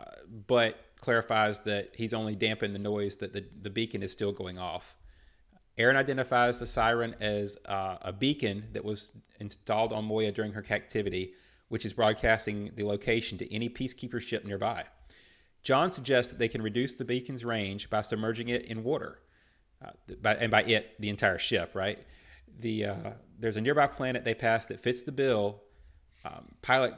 [0.47, 4.59] but clarifies that he's only dampened the noise that the, the beacon is still going
[4.59, 4.97] off.
[5.79, 10.63] Aeryn identifies the siren as uh, a beacon that was installed on Moya during her
[10.63, 11.35] captivity,
[11.69, 14.85] which is broadcasting the location to any peacekeeper ship nearby.
[15.63, 19.19] John suggests that they can reduce the beacon's range by submerging it in water,
[19.85, 19.91] uh,
[20.23, 21.99] by, and by it, the entire ship, right?
[22.61, 25.63] The uh, there's a nearby planet they pass that fits the bill.
[26.25, 26.95] Um, pilot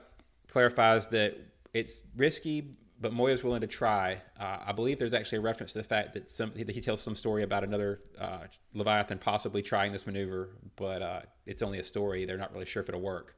[0.48, 1.36] clarifies that
[1.74, 4.20] it's risky, but Moya's willing to try.
[4.38, 7.00] Uh, I believe there's actually a reference to the fact that some he, he tells
[7.00, 8.40] some story about another uh,
[8.74, 12.24] Leviathan possibly trying this maneuver, but uh, it's only a story.
[12.24, 13.34] They're not really sure if it'll work.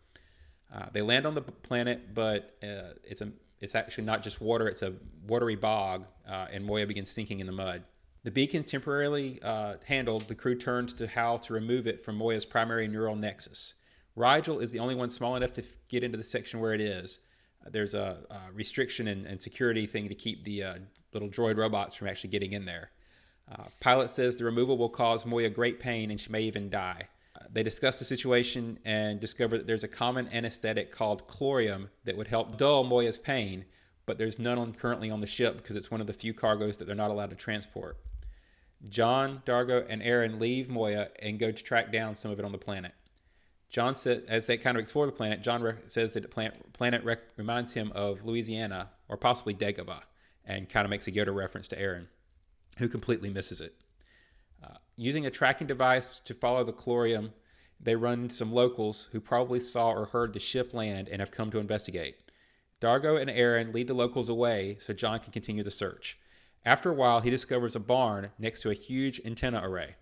[0.73, 4.68] Uh, they land on the planet, but uh, it's a it's actually not just water;
[4.68, 4.94] it's a
[5.27, 7.83] watery bog, and Moya begins sinking in the mud.
[8.22, 12.44] The beacon temporarily uh, handled, the crew turned to Hal to remove it from Moya's
[12.44, 13.74] primary neural nexus.
[14.14, 17.20] Rigel is the only one small enough to get into the section where it is.
[17.70, 18.18] there's a,
[18.52, 20.74] restriction and, and, security thing to keep the uh,
[21.14, 22.90] little droid robots from actually getting in there.
[23.50, 27.09] Uh, Pilot says the removal will cause Moya great pain and she may even die.
[27.50, 32.28] They discuss the situation and discover that there's a common anesthetic called clorium that would
[32.28, 33.64] help dull Moya's pain,
[34.04, 36.76] but there's none on, currently on the ship because it's one of the few cargoes
[36.76, 37.96] that they're not allowed to transport.
[38.88, 42.52] John, D'Argo, and Aeryn leave Moya and go to track down some of it on
[42.52, 42.92] the planet.
[43.68, 46.72] John said, as they kind of explore the planet, John re- says that the planet,
[46.72, 50.02] planet rec- reminds him of Louisiana or possibly Dagobah,
[50.44, 52.06] and kind of makes a Yoda reference to Aeryn,
[52.78, 53.74] who completely misses it.
[54.62, 57.30] Uh, using a tracking device to follow the clorium,
[57.78, 61.50] they run some locals who probably saw or heard the ship land and have come
[61.50, 62.16] to investigate.
[62.80, 66.18] D'Argo and Aeryn lead the locals away so John can continue the search.
[66.64, 69.96] After a while, he discovers a barn next to a huge antenna array.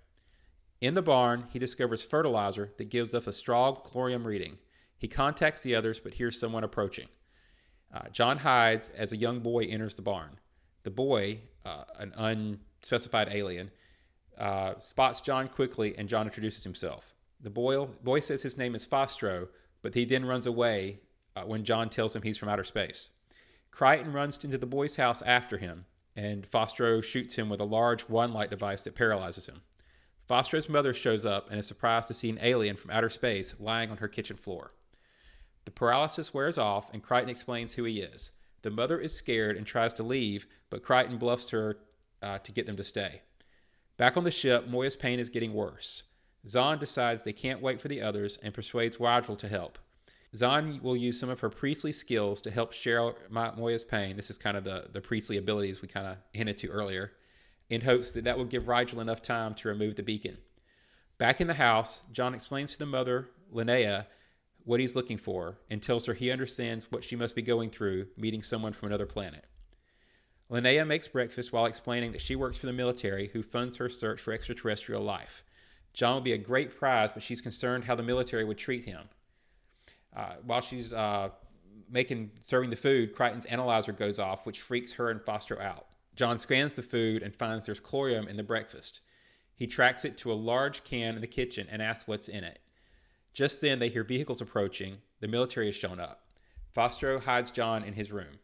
[0.81, 4.59] In the barn, he discovers fertilizer that gives off a strong clorium reading.
[4.97, 7.09] He contacts the others but hears someone approaching.
[7.93, 10.39] Uh, John hides as a young boy enters the barn.
[10.83, 13.71] The boy, uh, an unspecified alien,
[14.37, 17.15] uh, spots John quickly and John introduces himself.
[17.41, 19.49] The boy, boy says his name is Fostro,
[19.83, 21.01] but he then runs away
[21.37, 23.11] uh, when John tells him he's from outer space.
[23.71, 25.87] Crichton runs into the boy's house after him,
[26.19, 29.63] and Fostro shoots him with a large one light device that paralyzes him.
[30.29, 33.89] Fostro's mother shows up and is surprised to see an alien from outer space lying
[33.89, 34.73] on her kitchen floor.
[35.65, 38.33] The paralysis wears off, and Crichton explains who he is.
[38.63, 41.79] The mother is scared and tries to leave, but Crichton bluffs her
[42.21, 43.23] uh, to get them to stay.
[43.97, 46.03] Back on the ship, Moya's pain is getting worse.
[46.45, 49.79] Zhaan decides they can't wait for the others and persuades Rygel to help.
[50.35, 54.17] Zhaan will use some of her priestly skills to help share Moya's pain.
[54.17, 57.13] This is kind of the, the priestly abilities we kind of hinted to earlier
[57.71, 60.39] in hopes that that will give Rygel enough time to remove the beacon.
[61.19, 64.07] Back in the house, John explains to the mother, Linnea,
[64.65, 68.07] what he's looking for and tells her he understands what she must be going through
[68.17, 69.45] meeting someone from another planet.
[70.51, 74.21] Linnea makes breakfast while explaining that she works for the military who funds her search
[74.21, 75.43] for extraterrestrial life.
[75.95, 79.09] John would be a great prize, but she's concerned how the military would treat him.
[80.19, 81.29] Uh, while she's uh,
[81.89, 85.87] making serving the food, Crichton's analyzer goes off, which freaks her and Foster out.
[86.17, 89.01] John scans the food and finds there's clorium in the breakfast.
[89.55, 92.59] He tracks it to a large can in the kitchen and asks what's in it.
[93.33, 94.99] Just then, they hear vehicles approaching.
[95.21, 96.23] The military has shown up.
[96.77, 98.41] Fostro hides John in his room.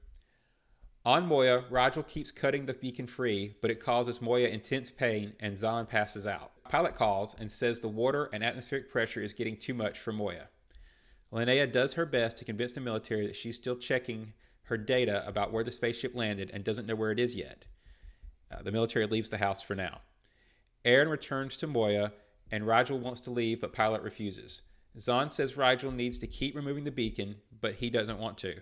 [1.04, 5.54] On Moya, Rygel keeps cutting the beacon free, but it causes Moya intense pain and
[5.54, 6.52] Zhaan passes out.
[6.68, 10.48] Pilot calls and says the water and atmospheric pressure is getting too much for Moya.
[11.34, 14.32] Linnea does her best to convince the military that she's still checking
[14.64, 17.64] her data about where the spaceship landed and doesn't know where it is yet.
[18.52, 20.00] Uh, the military leaves the house for now.
[20.84, 22.12] Aeryn returns to Moya,
[22.50, 24.62] and Rygel wants to leave, but Pilot refuses.
[24.96, 28.54] Zhaan says Rygel needs to keep removing the beacon, but he doesn't want to.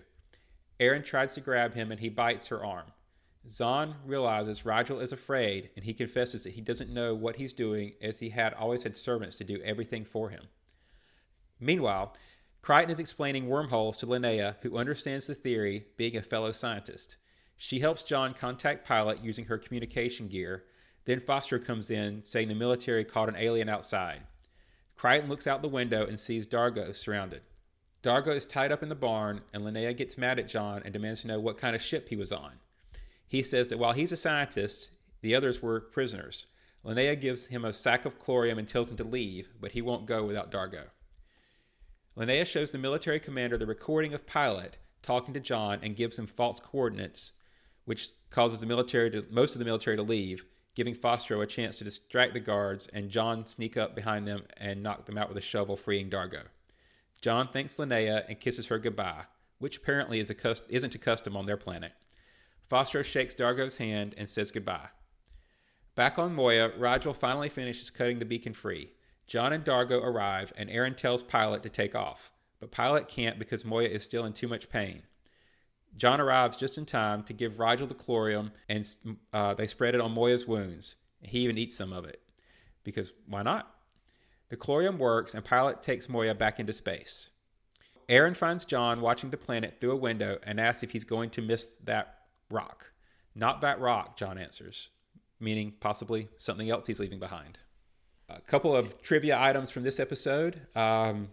[0.79, 2.87] Aeryn tries to grab him, and he bites her arm.
[3.47, 7.93] Zhaan realizes Rygel is afraid, and he confesses that he doesn't know what he's doing,
[8.01, 10.47] as he had always had servants to do everything for him.
[11.59, 12.15] Meanwhile,
[12.63, 17.17] Crichton is explaining wormholes to Linnea, who understands the theory, being a fellow scientist.
[17.57, 20.63] She helps John contact Pilot using her communication gear.
[21.03, 24.21] Then Foster comes in, saying the military caught an alien outside.
[24.95, 27.41] Crichton looks out the window and sees D'Argo surrounded.
[28.01, 31.19] D'Argo is tied up in the barn, and Linnea gets mad at John and demands
[31.21, 32.53] to know what kind of ship he was on.
[33.27, 36.47] He says that while he's a scientist, the others were prisoners.
[36.85, 40.05] Linnea gives him a sack of clorium and tells him to leave, but he won't
[40.05, 40.85] go without D'Argo.
[42.15, 46.27] Linnea shows the military commander the recording of Pilot talking to John and gives him
[46.27, 47.33] false coordinates,
[47.85, 50.45] which causes the military to, most of the military to leave,
[50.75, 54.83] giving Fostro a chance to distract the guards and John sneak up behind them and
[54.83, 56.43] knock them out with a shovel, freeing D'Argo.
[57.21, 59.23] John thanks Linnea and kisses her goodbye,
[59.57, 61.93] which apparently is a cust- isn't a custom on their planet.
[62.69, 64.89] Fostro shakes D'Argo's hand and says goodbye.
[65.95, 68.91] Back on Moya, Rygel finally finishes cutting the beacon free.
[69.33, 73.65] John and D'Argo arrive, and Aeryn tells Pilot to take off, but Pilot can't because
[73.65, 75.01] Moya is still in too much pain.
[75.97, 78.87] John arrives just in time to give Rygel the clorium, and
[79.33, 80.97] uh, they spread it on Moya's wounds.
[81.23, 82.21] He even eats some of it,
[82.83, 83.73] because why not?
[84.49, 87.29] The clorium works, and Pilot takes Moya back into space.
[88.07, 91.41] Aeryn finds John watching the planet through a window and asks if he's going to
[91.41, 92.19] miss that
[92.51, 92.91] rock.
[93.33, 94.89] Not that rock, John answers,
[95.39, 97.57] meaning possibly something else he's leaving behind
[98.29, 100.61] a couple of trivia items from this episode.
[100.75, 101.29] Um,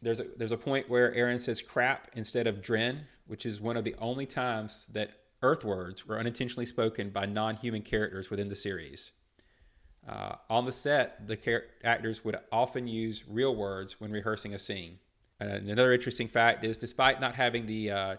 [0.00, 3.76] there's a there's a point where Aeryn says crap instead of dren, which is one
[3.76, 5.10] of the only times that
[5.42, 9.12] Earth words were unintentionally spoken by non-human characters within the series.
[10.08, 14.58] Uh, on the set, the char- actors would often use real words when rehearsing a
[14.58, 14.98] scene.
[15.38, 18.16] And another interesting fact is, despite not having the uh,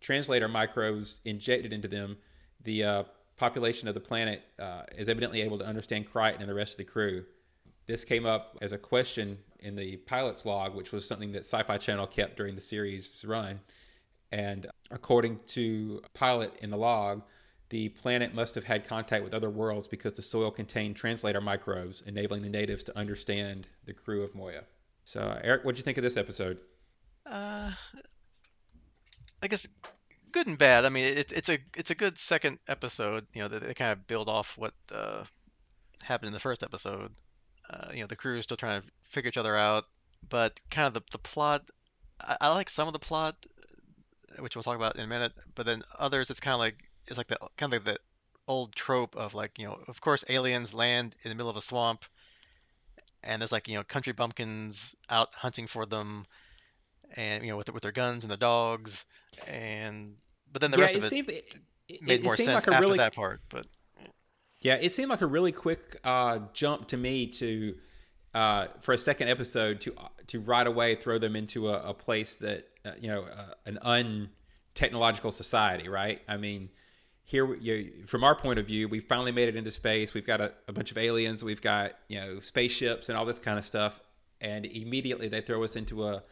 [0.00, 2.18] translator microbes injected into them,
[2.62, 3.02] the uh,
[3.36, 6.78] population of the planet uh, is evidently able to understand Crichton and the rest of
[6.78, 7.24] the crew.
[7.86, 11.62] This came up as a question in the pilot's log, which was something that Sci
[11.62, 13.60] Fi Channel kept during the series' run.
[14.32, 17.22] And according to Pilot in the log,
[17.68, 22.02] the planet must have had contact with other worlds because the soil contained translator microbes,
[22.06, 24.64] enabling the natives to understand the crew of Moya.
[25.04, 26.58] So, Eric, what do you think of this episode?
[27.24, 27.72] Uh,
[29.42, 29.66] I guess
[30.32, 30.84] good and bad.
[30.84, 33.26] I mean, it's it's a it's a good second episode.
[33.32, 35.24] You know, they, they kind of build off what uh,
[36.02, 37.12] happened in the first episode.
[37.68, 39.84] Uh, you know, the crew is still trying to figure each other out,
[40.28, 41.68] but kind of the the plot.
[42.20, 43.34] I, I like some of the plot,
[44.38, 45.32] which we'll talk about in a minute.
[45.54, 47.98] But then others, it's kind of like it's like the kind of like the
[48.48, 51.60] old trope of like you know, of course, aliens land in the middle of a
[51.60, 52.04] swamp,
[53.22, 56.26] and there's like you know, country bumpkins out hunting for them,
[57.14, 59.04] and you know, with with their guns and their dogs,
[59.46, 60.14] and
[60.52, 62.66] but then the yeah, rest it of it, seemed, it, made it more sense like
[62.68, 63.40] a after really, that part.
[63.48, 63.66] But
[64.60, 67.74] Yeah, it seemed like a really quick uh, jump to me to
[68.34, 69.94] uh, for a second episode to
[70.26, 73.78] to right away throw them into a, a place that uh, you know uh, an
[73.84, 76.20] untechnological society, right?
[76.28, 76.70] I mean,
[77.24, 80.14] here you, from our point of view, we finally made it into space.
[80.14, 81.42] We've got a, a bunch of aliens.
[81.44, 84.00] We've got you know spaceships and all this kind of stuff,
[84.40, 86.22] and immediately they throw us into a,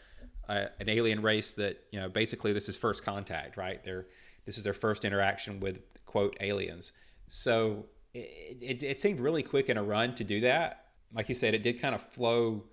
[0.48, 3.82] a an alien race that you know basically this is first contact, right?
[3.84, 4.06] They're
[4.46, 6.92] this is their first interaction with quote aliens.
[7.28, 10.86] So it, it, it seemed really quick in a run to do that.
[11.12, 12.64] Like you said, it did kind of flow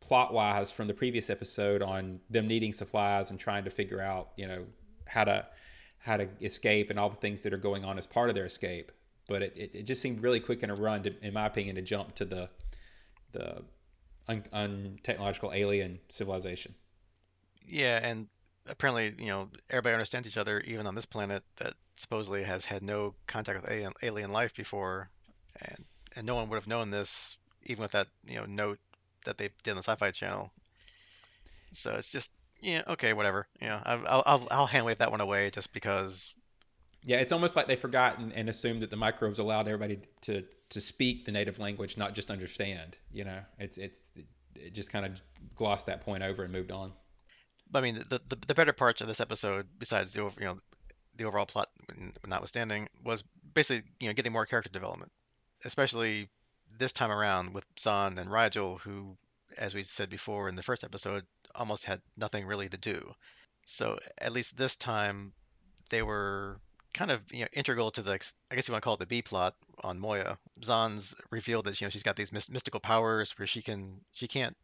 [0.00, 4.30] plot wise from the previous episode on them needing supplies and trying to figure out,
[4.36, 4.66] you know,
[5.06, 5.46] how to
[5.98, 8.46] how to escape and all the things that are going on as part of their
[8.46, 8.92] escape.
[9.26, 11.76] But it, it, it just seemed really quick in a run, to, in my opinion,
[11.76, 12.48] to jump to the
[13.32, 13.62] the
[14.28, 16.74] un, untechnological alien civilization.
[17.66, 18.28] yeah, and
[18.68, 22.82] apparently, you know, everybody understands each other, even on this planet that supposedly has had
[22.82, 25.10] no contact with alien, life before,
[25.60, 25.84] and
[26.16, 28.78] and no one would have known this, even with that, you know, note
[29.24, 30.50] that they did on the Sci-Fi Channel.
[31.72, 33.46] So it's just, yeah, okay, whatever.
[33.84, 36.32] I- I'll I'll I'll hand wave that one away just because.
[37.04, 40.44] Yeah, it's almost like they forgot and, and assumed that the microbes allowed everybody to
[40.70, 42.96] to speak the native language, not just understand.
[43.12, 43.98] You know, it's it's
[44.56, 45.20] it just kind of
[45.54, 46.92] glossed that point over and moved on.
[47.74, 50.58] I mean, the, the the better parts of this episode, besides the over, you know,
[51.16, 51.68] the overall plot
[52.26, 53.22] notwithstanding, was
[53.54, 55.12] basically you know getting more character development,
[55.64, 56.28] especially
[56.78, 59.16] this time around with Zhaan and Rygel, who,
[59.56, 63.12] as we said before in the first episode, almost had nothing really to do.
[63.66, 65.32] So at least this time,
[65.90, 66.60] they were
[66.94, 68.12] kind of you know integral to the
[68.50, 70.38] I guess you want to call it the B plot on Moya.
[70.60, 74.56] Zhaan's revealed that you know she's got these mystical powers where she can she can't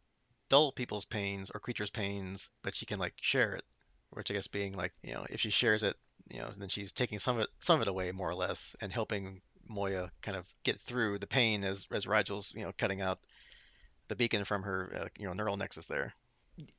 [0.49, 3.63] dull people's pains or creatures' pains, but she can like share it.
[4.11, 5.95] Which I guess being like, you know, if she shares it,
[6.31, 8.75] you know, then she's taking some of it some of it away more or less
[8.81, 13.01] and helping Moya kind of get through the pain as as Rygel's, you know, cutting
[13.01, 13.19] out
[14.07, 16.13] the beacon from her uh, you know neural nexus there.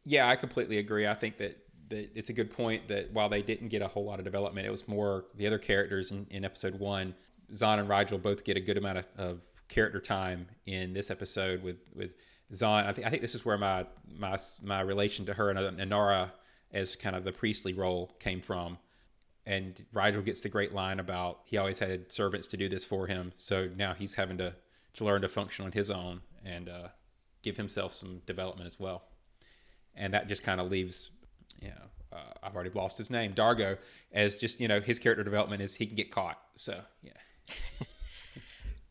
[0.04, 1.06] Yeah, I completely agree.
[1.06, 1.58] I think that,
[1.88, 4.66] that it's a good point that while they didn't get a whole lot of development,
[4.66, 7.14] it was more the other characters in, in episode one.
[7.52, 11.62] Zhaan and Rygel both get a good amount of, of character time in this episode
[11.62, 12.12] with with
[12.52, 12.86] Zhaan.
[12.86, 13.86] I think I think this is where my
[14.16, 16.30] my my relation to her and Inara
[16.72, 18.78] as kind of the priestly role came from.
[19.48, 23.06] And Rygel gets the great line about he always had servants to do this for
[23.06, 24.54] him, so now he's having to
[24.94, 26.88] to learn to function on his own and uh,
[27.42, 29.04] give himself some development as well
[29.96, 31.10] and that just kind of leaves
[31.60, 31.74] you know
[32.12, 33.78] uh, I've already lost his name D'Argo
[34.12, 37.12] as just you know his character development is he can get caught so yeah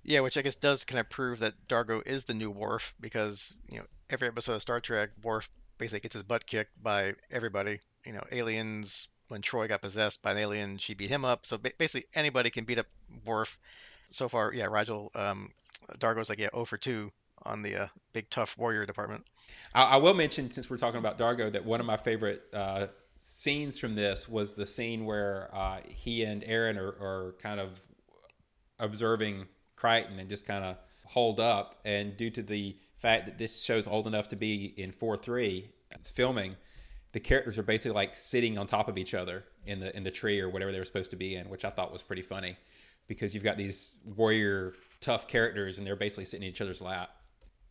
[0.08, 3.52] Yeah, which I guess does kind of prove that D'Argo is the new Worf because,
[3.72, 5.50] you know, every episode of Star Trek, Worf
[5.80, 7.80] basically gets his butt kicked by everybody.
[8.06, 11.48] You know, aliens, when Troi got possessed by an alien, she beat him up.
[11.48, 12.86] So basically anybody can beat up
[13.26, 13.58] Worf.
[14.12, 15.50] So far, yeah, Rygel, um,
[15.98, 17.12] D'Argo's like, yeah, 0 for 2
[17.44, 19.26] on the uh, big tough warrior department.
[19.74, 22.88] I, I will mention since we're talking about D'Argo that one of my favorite uh,
[23.18, 27.82] scenes from this was the scene where uh, he and Aeryn are, are kind of
[28.78, 29.48] observing
[29.86, 31.80] Crichton and just kind of hold up.
[31.86, 35.70] And due to the fact that this show's old enough to be in 4 3
[36.04, 36.56] filming,
[37.14, 40.12] the characters are basically like sitting on top of each other in the in the
[40.12, 42.58] tree or whatever they were supposed to be in, which I thought was pretty funny
[43.08, 47.12] because you've got these warrior tough characters and they're basically sitting in each other's lap.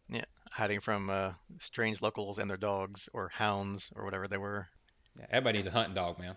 [0.09, 4.69] Yeah, hiding from uh, strange locals and their dogs or hounds or whatever they were.
[5.19, 6.37] Yeah, everybody needs a hunting dog, man.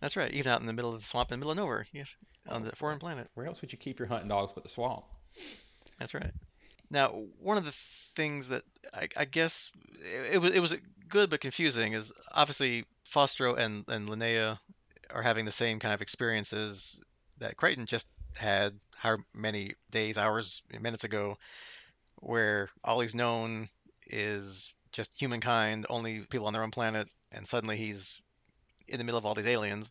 [0.00, 1.86] That's right, even out in the middle of the swamp in the middle of nowhere,
[1.92, 2.04] yeah,
[2.48, 3.28] on oh, the foreign planet.
[3.34, 5.04] Where else would you keep your hunting dogs but the swamp?
[5.98, 6.32] That's right.
[6.90, 7.08] Now,
[7.40, 9.70] one of the things that I, I guess
[10.00, 10.74] it, it was it was
[11.08, 14.58] good but confusing is obviously Fostro and and Linnea
[15.10, 17.00] are having the same kind of experiences
[17.38, 21.36] that Crichton just had how many days, hours, minutes ago,
[22.16, 23.68] where all he's known
[24.06, 28.20] is just humankind, only people on their own planet, and suddenly he's
[28.88, 29.90] in the middle of all these aliens.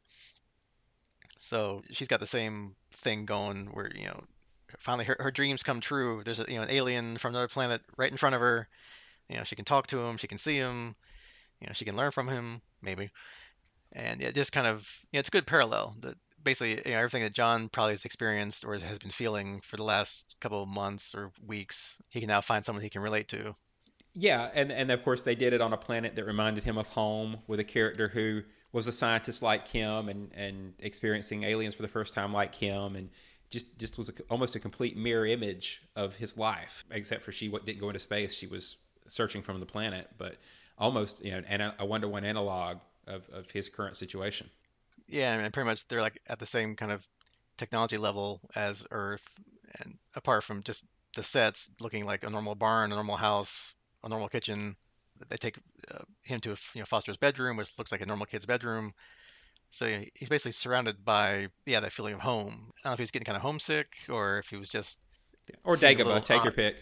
[1.38, 4.24] So she's got the same thing going where, you know,
[4.80, 6.22] finally her, her dreams come true.
[6.24, 8.68] There's a, you know an alien from another planet right in front of her.
[9.30, 10.96] You know, she can talk to him, she can see him,
[11.60, 13.10] you know, she can learn from him, maybe.
[13.92, 17.00] And it just kind of, you know, it's a good parallel that basically you know,
[17.00, 20.70] everything that John probably has experienced or has been feeling for the last couple of
[20.70, 23.56] months or weeks, he can now find someone he can relate to.
[24.14, 26.88] Yeah, and and of course they did it on a planet that reminded him of
[26.88, 28.44] home with a character who
[28.76, 32.98] was a scientist like him and and experiencing aliens for the first time like him
[32.98, 33.10] and
[33.50, 37.48] just just was a, almost a complete mirror image of his life except for she
[37.48, 38.34] didn't go into space.
[38.34, 38.76] She was
[39.08, 40.36] searching from the planet but
[40.78, 44.50] almost you know and a Wonder Woman analog of, of his current situation.
[45.08, 47.08] Yeah and pretty much they're like at the same kind of
[47.58, 49.26] technology level as earth
[49.80, 50.84] and apart from just
[51.16, 53.74] the sets looking like a normal barn a normal house
[54.04, 54.76] a normal kitchen
[55.30, 55.58] they take
[55.94, 58.94] uh, him to a, you know Foster's bedroom which looks like a normal kid's bedroom
[59.76, 62.54] so he's basically surrounded by yeah that feeling of home.
[62.54, 65.00] I don't know if he was getting kind of homesick or if he was just
[65.66, 66.78] or Dagobah, take your pick.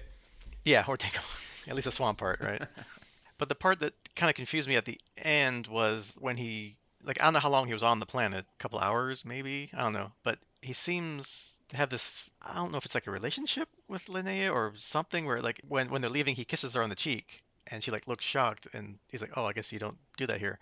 [0.64, 1.68] Yeah, or Dagobah.
[1.68, 2.62] At least the swamp part, right?
[3.40, 7.20] but the part that kind of confused me at the end was when he like
[7.20, 9.82] I don't know how long he was on the planet, a couple hours maybe, I
[9.82, 13.12] don't know, but he seems to have this I don't know if it's like a
[13.12, 16.90] relationship with Linnea or something where like when when they're leaving he kisses her on
[16.90, 19.98] the cheek and she like looks shocked and he's like, "Oh, I guess you don't
[20.18, 20.60] do that here."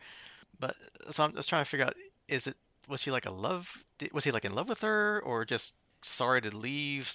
[0.60, 0.76] But
[1.08, 1.96] uh, so I'm just trying to figure out
[2.28, 2.56] is it
[2.88, 3.84] was she like a love
[4.14, 5.74] was he like in love with her or just
[6.04, 7.12] sorry to leave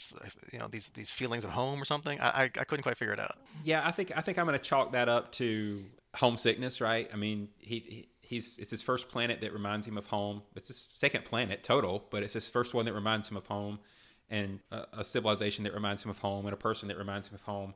[0.53, 2.21] you know these these feelings of home or something?
[2.21, 3.37] I, I, I couldn't quite figure it out.
[3.65, 5.85] Yeah i think i think i'm to chalk that up to
[6.15, 7.09] homesickness right?
[7.13, 10.43] I mean he, he he's it's his first planet that reminds him of home.
[10.55, 13.81] It's his second planet total but it's his first one that reminds him of home
[14.29, 17.35] and a, a civilization that reminds him of home and a person that reminds him
[17.35, 17.75] of home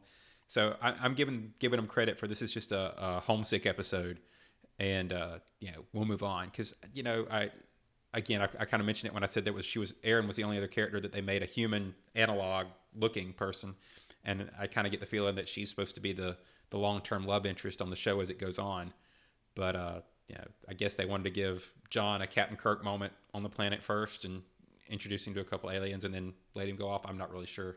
[0.50, 4.18] so I, am giving giving him credit for this is just a, a homesick episode
[4.80, 7.50] and uh, you know we'll move on because you know I
[8.12, 10.26] again I, I kind of mentioned it when I said that was she was Aeryn
[10.26, 13.76] was the only other character that they made a human analog looking person,
[14.24, 16.36] and I kind of get the feeling that she's supposed to be the
[16.70, 18.92] the long term love interest on the show as it goes on,
[19.54, 23.12] but uh, you know I guess they wanted to give John a Captain Kirk moment
[23.34, 24.42] on the planet first and
[24.88, 27.02] introduce him to a couple aliens and then let him go off.
[27.04, 27.76] I'm not really sure.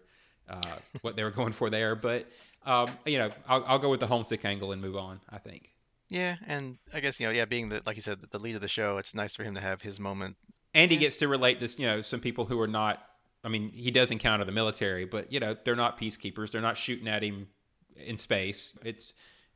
[0.50, 0.62] Uh,
[1.02, 2.28] what they were going for there, but
[2.66, 5.22] um, you know, I'll, I'll go with the homesick angle and move on.
[5.30, 5.70] I think.
[6.10, 8.62] Yeah, and I guess you know, yeah, being the like you said, the lead of
[8.62, 10.36] the show, it's nice for him to have his moment.
[10.74, 13.04] And he gets to relate to you know some people who are not.
[13.44, 16.52] I mean, he does encounter the military, but you know they're not peacekeepers.
[16.52, 17.48] They're not shooting at him
[17.96, 18.78] in space.
[18.84, 19.14] It's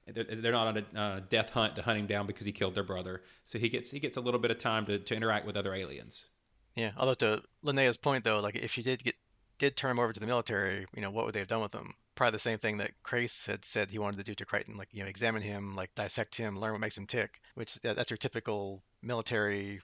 [0.08, 2.84] they're not on a uh, death hunt to hunt him down because he killed their
[2.84, 3.22] brother.
[3.44, 5.74] So he gets he gets a little bit of time to, to interact with other
[5.74, 6.28] aliens.
[6.76, 9.16] Yeah, although to Linnea's point though, like if she did get
[9.58, 11.74] did turn him over to the military, you know, what would they have done with
[11.74, 11.94] him?
[12.16, 14.90] Probably the same thing that Crais had said he wanted to do to Crichton, like
[14.92, 17.42] you know, examine him, like dissect him, learn what makes him tick.
[17.56, 19.82] Which that's your typical military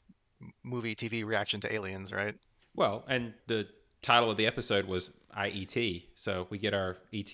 [0.63, 2.35] movie TV reaction to aliens, right?
[2.75, 3.67] Well, and the
[4.01, 7.31] title of the episode was I, E.T., so we get our ET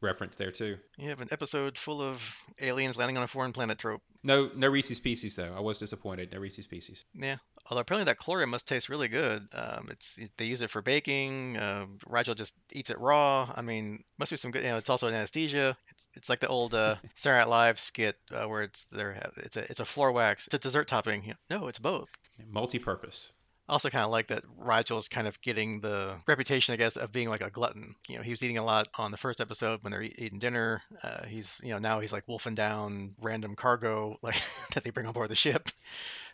[0.00, 0.78] reference there too.
[0.96, 4.02] You have an episode full of aliens landing on a foreign planet trope.
[4.22, 5.52] No, no Reese's Pieces though.
[5.56, 6.32] I was disappointed.
[6.32, 7.04] No Reese's Pieces.
[7.14, 7.36] Yeah,
[7.68, 9.46] although apparently that chlorine must taste really good.
[9.52, 11.56] Um, it's they use it for baking.
[11.56, 13.50] Uh, Rygel just eats it raw.
[13.54, 14.62] I mean, must be some good.
[14.62, 15.76] You know, it's also an anesthesia.
[15.90, 19.30] It's, it's like the old uh, Saturday Night Live skit uh, where it's there.
[19.38, 20.46] It's a it's a floor wax.
[20.46, 21.34] It's a dessert topping.
[21.48, 22.10] No, it's both.
[22.48, 23.32] Multi-purpose
[23.70, 27.28] also kind of like that Rygel's kind of getting the reputation, I guess, of being
[27.28, 27.94] like a glutton.
[28.08, 30.82] You know, he was eating a lot on the first episode when they're eating dinner.
[31.02, 34.36] Uh, he's, you know, now he's like wolfing down random cargo like
[34.74, 35.68] that they bring on board the ship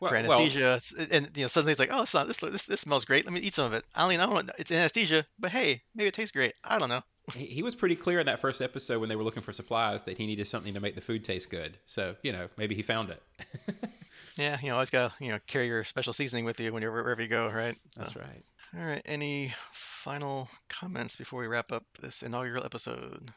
[0.01, 0.81] well, for anesthesia.
[0.97, 3.25] Well, and you know, suddenly he's like, oh, it's not, this, this this smells great.
[3.25, 3.85] Let me eat some of it.
[3.95, 6.55] I don't know, it's anesthesia, but hey, maybe it tastes great.
[6.65, 7.03] I don't know.
[7.35, 10.17] he was pretty clear in that first episode when they were looking for supplies that
[10.17, 11.77] he needed something to make the food taste good.
[11.87, 13.23] So, you know, maybe he found it.
[14.37, 17.03] Yeah, you know, always got to, you know, carry your special seasoning with you whenever
[17.03, 17.77] wherever you go, right?
[17.93, 18.01] So.
[18.01, 18.45] That's right.
[18.79, 19.03] All right.
[19.07, 23.33] Any final comments before we wrap up this inaugural episode?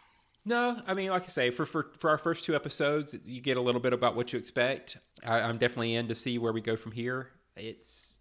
[0.46, 3.58] No, I mean, like I say, for, for, for our first two episodes, you get
[3.58, 4.98] a little bit about what you expect.
[5.24, 7.30] I, I'm definitely in to see where we go from here.
[7.56, 8.18] It's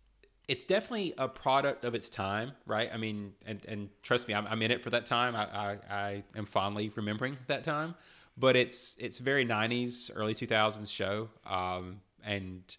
[0.48, 2.88] it's definitely a product of its time, right?
[2.92, 5.36] I mean, and, and trust me, I'm, I'm in it for that time.
[5.36, 7.94] I, I, I am fondly remembering that time,
[8.36, 11.28] but it's it's very 90s, early 2000s show.
[11.46, 12.76] Um, and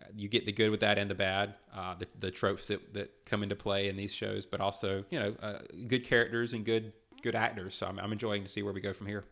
[0.00, 2.94] uh, you get the good with that and the bad, uh, the, the tropes that,
[2.94, 6.64] that come into play in these shows, but also you know uh, good characters and
[6.64, 7.74] good good actors.
[7.74, 9.24] So I'm, I'm enjoying to see where we go from here.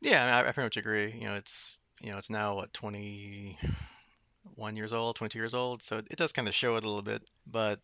[0.00, 1.12] Yeah, I, I pretty much agree.
[1.12, 5.82] You know, it's you know it's now what 21 years old, 22 years old.
[5.82, 7.22] So it does kind of show it a little bit.
[7.46, 7.80] But,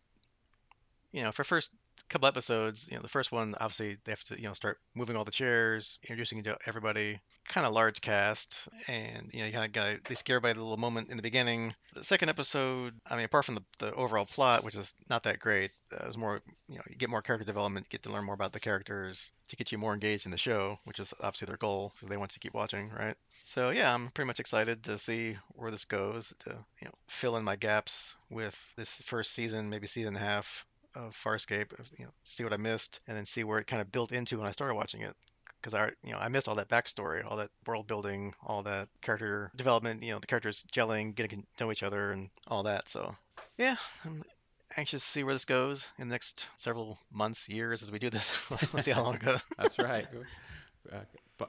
[1.11, 1.71] you know, for first
[2.11, 5.15] couple episodes, you know, the first one, obviously they have to, you know, start moving
[5.15, 8.67] all the chairs, introducing everybody, kind of large cast.
[8.87, 11.23] And, you know, you kind of got, they scare by the little moment in the
[11.23, 11.73] beginning.
[11.93, 15.39] The second episode, I mean, apart from the, the overall plot, which is not that
[15.39, 18.25] great, uh, it was more, you know, you get more character development, get to learn
[18.25, 21.45] more about the characters to get you more engaged in the show, which is obviously
[21.45, 21.93] their goal.
[21.95, 23.15] So they want to keep watching, right?
[23.41, 26.33] So yeah, I'm pretty much excited to see where this goes.
[26.39, 30.27] To you know, fill in my gaps with this first season, maybe season and a
[30.27, 30.65] half
[30.95, 31.71] of Farscape.
[31.97, 34.37] You know, see what I missed, and then see where it kind of built into
[34.37, 35.15] when I started watching it.
[35.61, 38.89] Because I, you know, I missed all that backstory, all that world building, all that
[39.01, 40.01] character development.
[40.01, 42.89] You know, the characters gelling, getting to know each other, and all that.
[42.89, 43.15] So
[43.57, 43.75] yeah,
[44.05, 44.23] I'm
[44.77, 48.09] anxious to see where this goes in the next several months, years as we do
[48.09, 48.49] this.
[48.73, 49.43] we'll see how long it goes.
[49.57, 50.07] That's right.
[50.91, 50.97] Uh,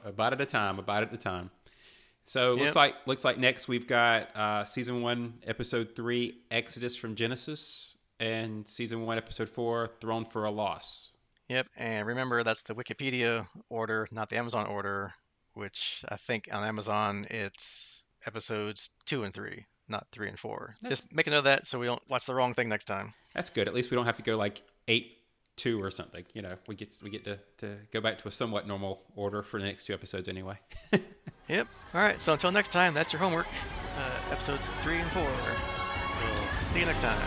[0.05, 0.77] about at a time.
[0.77, 1.49] About at a time.
[2.25, 7.15] So looks like looks like next we've got uh, season one, episode three, Exodus from
[7.15, 11.11] Genesis, and season one, episode four, Thrown for a Loss.
[11.49, 15.13] Yep, and remember that's the Wikipedia order, not the Amazon order,
[15.53, 20.75] which I think on Amazon it's episodes two and three, not three and four.
[20.81, 22.85] That's- Just make a note of that so we don't watch the wrong thing next
[22.85, 23.13] time.
[23.35, 23.67] That's good.
[23.67, 25.17] At least we don't have to go like eight
[25.55, 26.23] two or something.
[26.33, 29.43] You know, we get we get to, to go back to a somewhat normal order
[29.43, 30.57] for the next two episodes anyway.
[31.49, 31.67] Yep.
[31.93, 32.21] All right.
[32.21, 33.47] So until next time, that's your homework.
[33.97, 35.29] Uh, episodes three and four.
[36.23, 36.37] We'll
[36.71, 37.19] see you next time.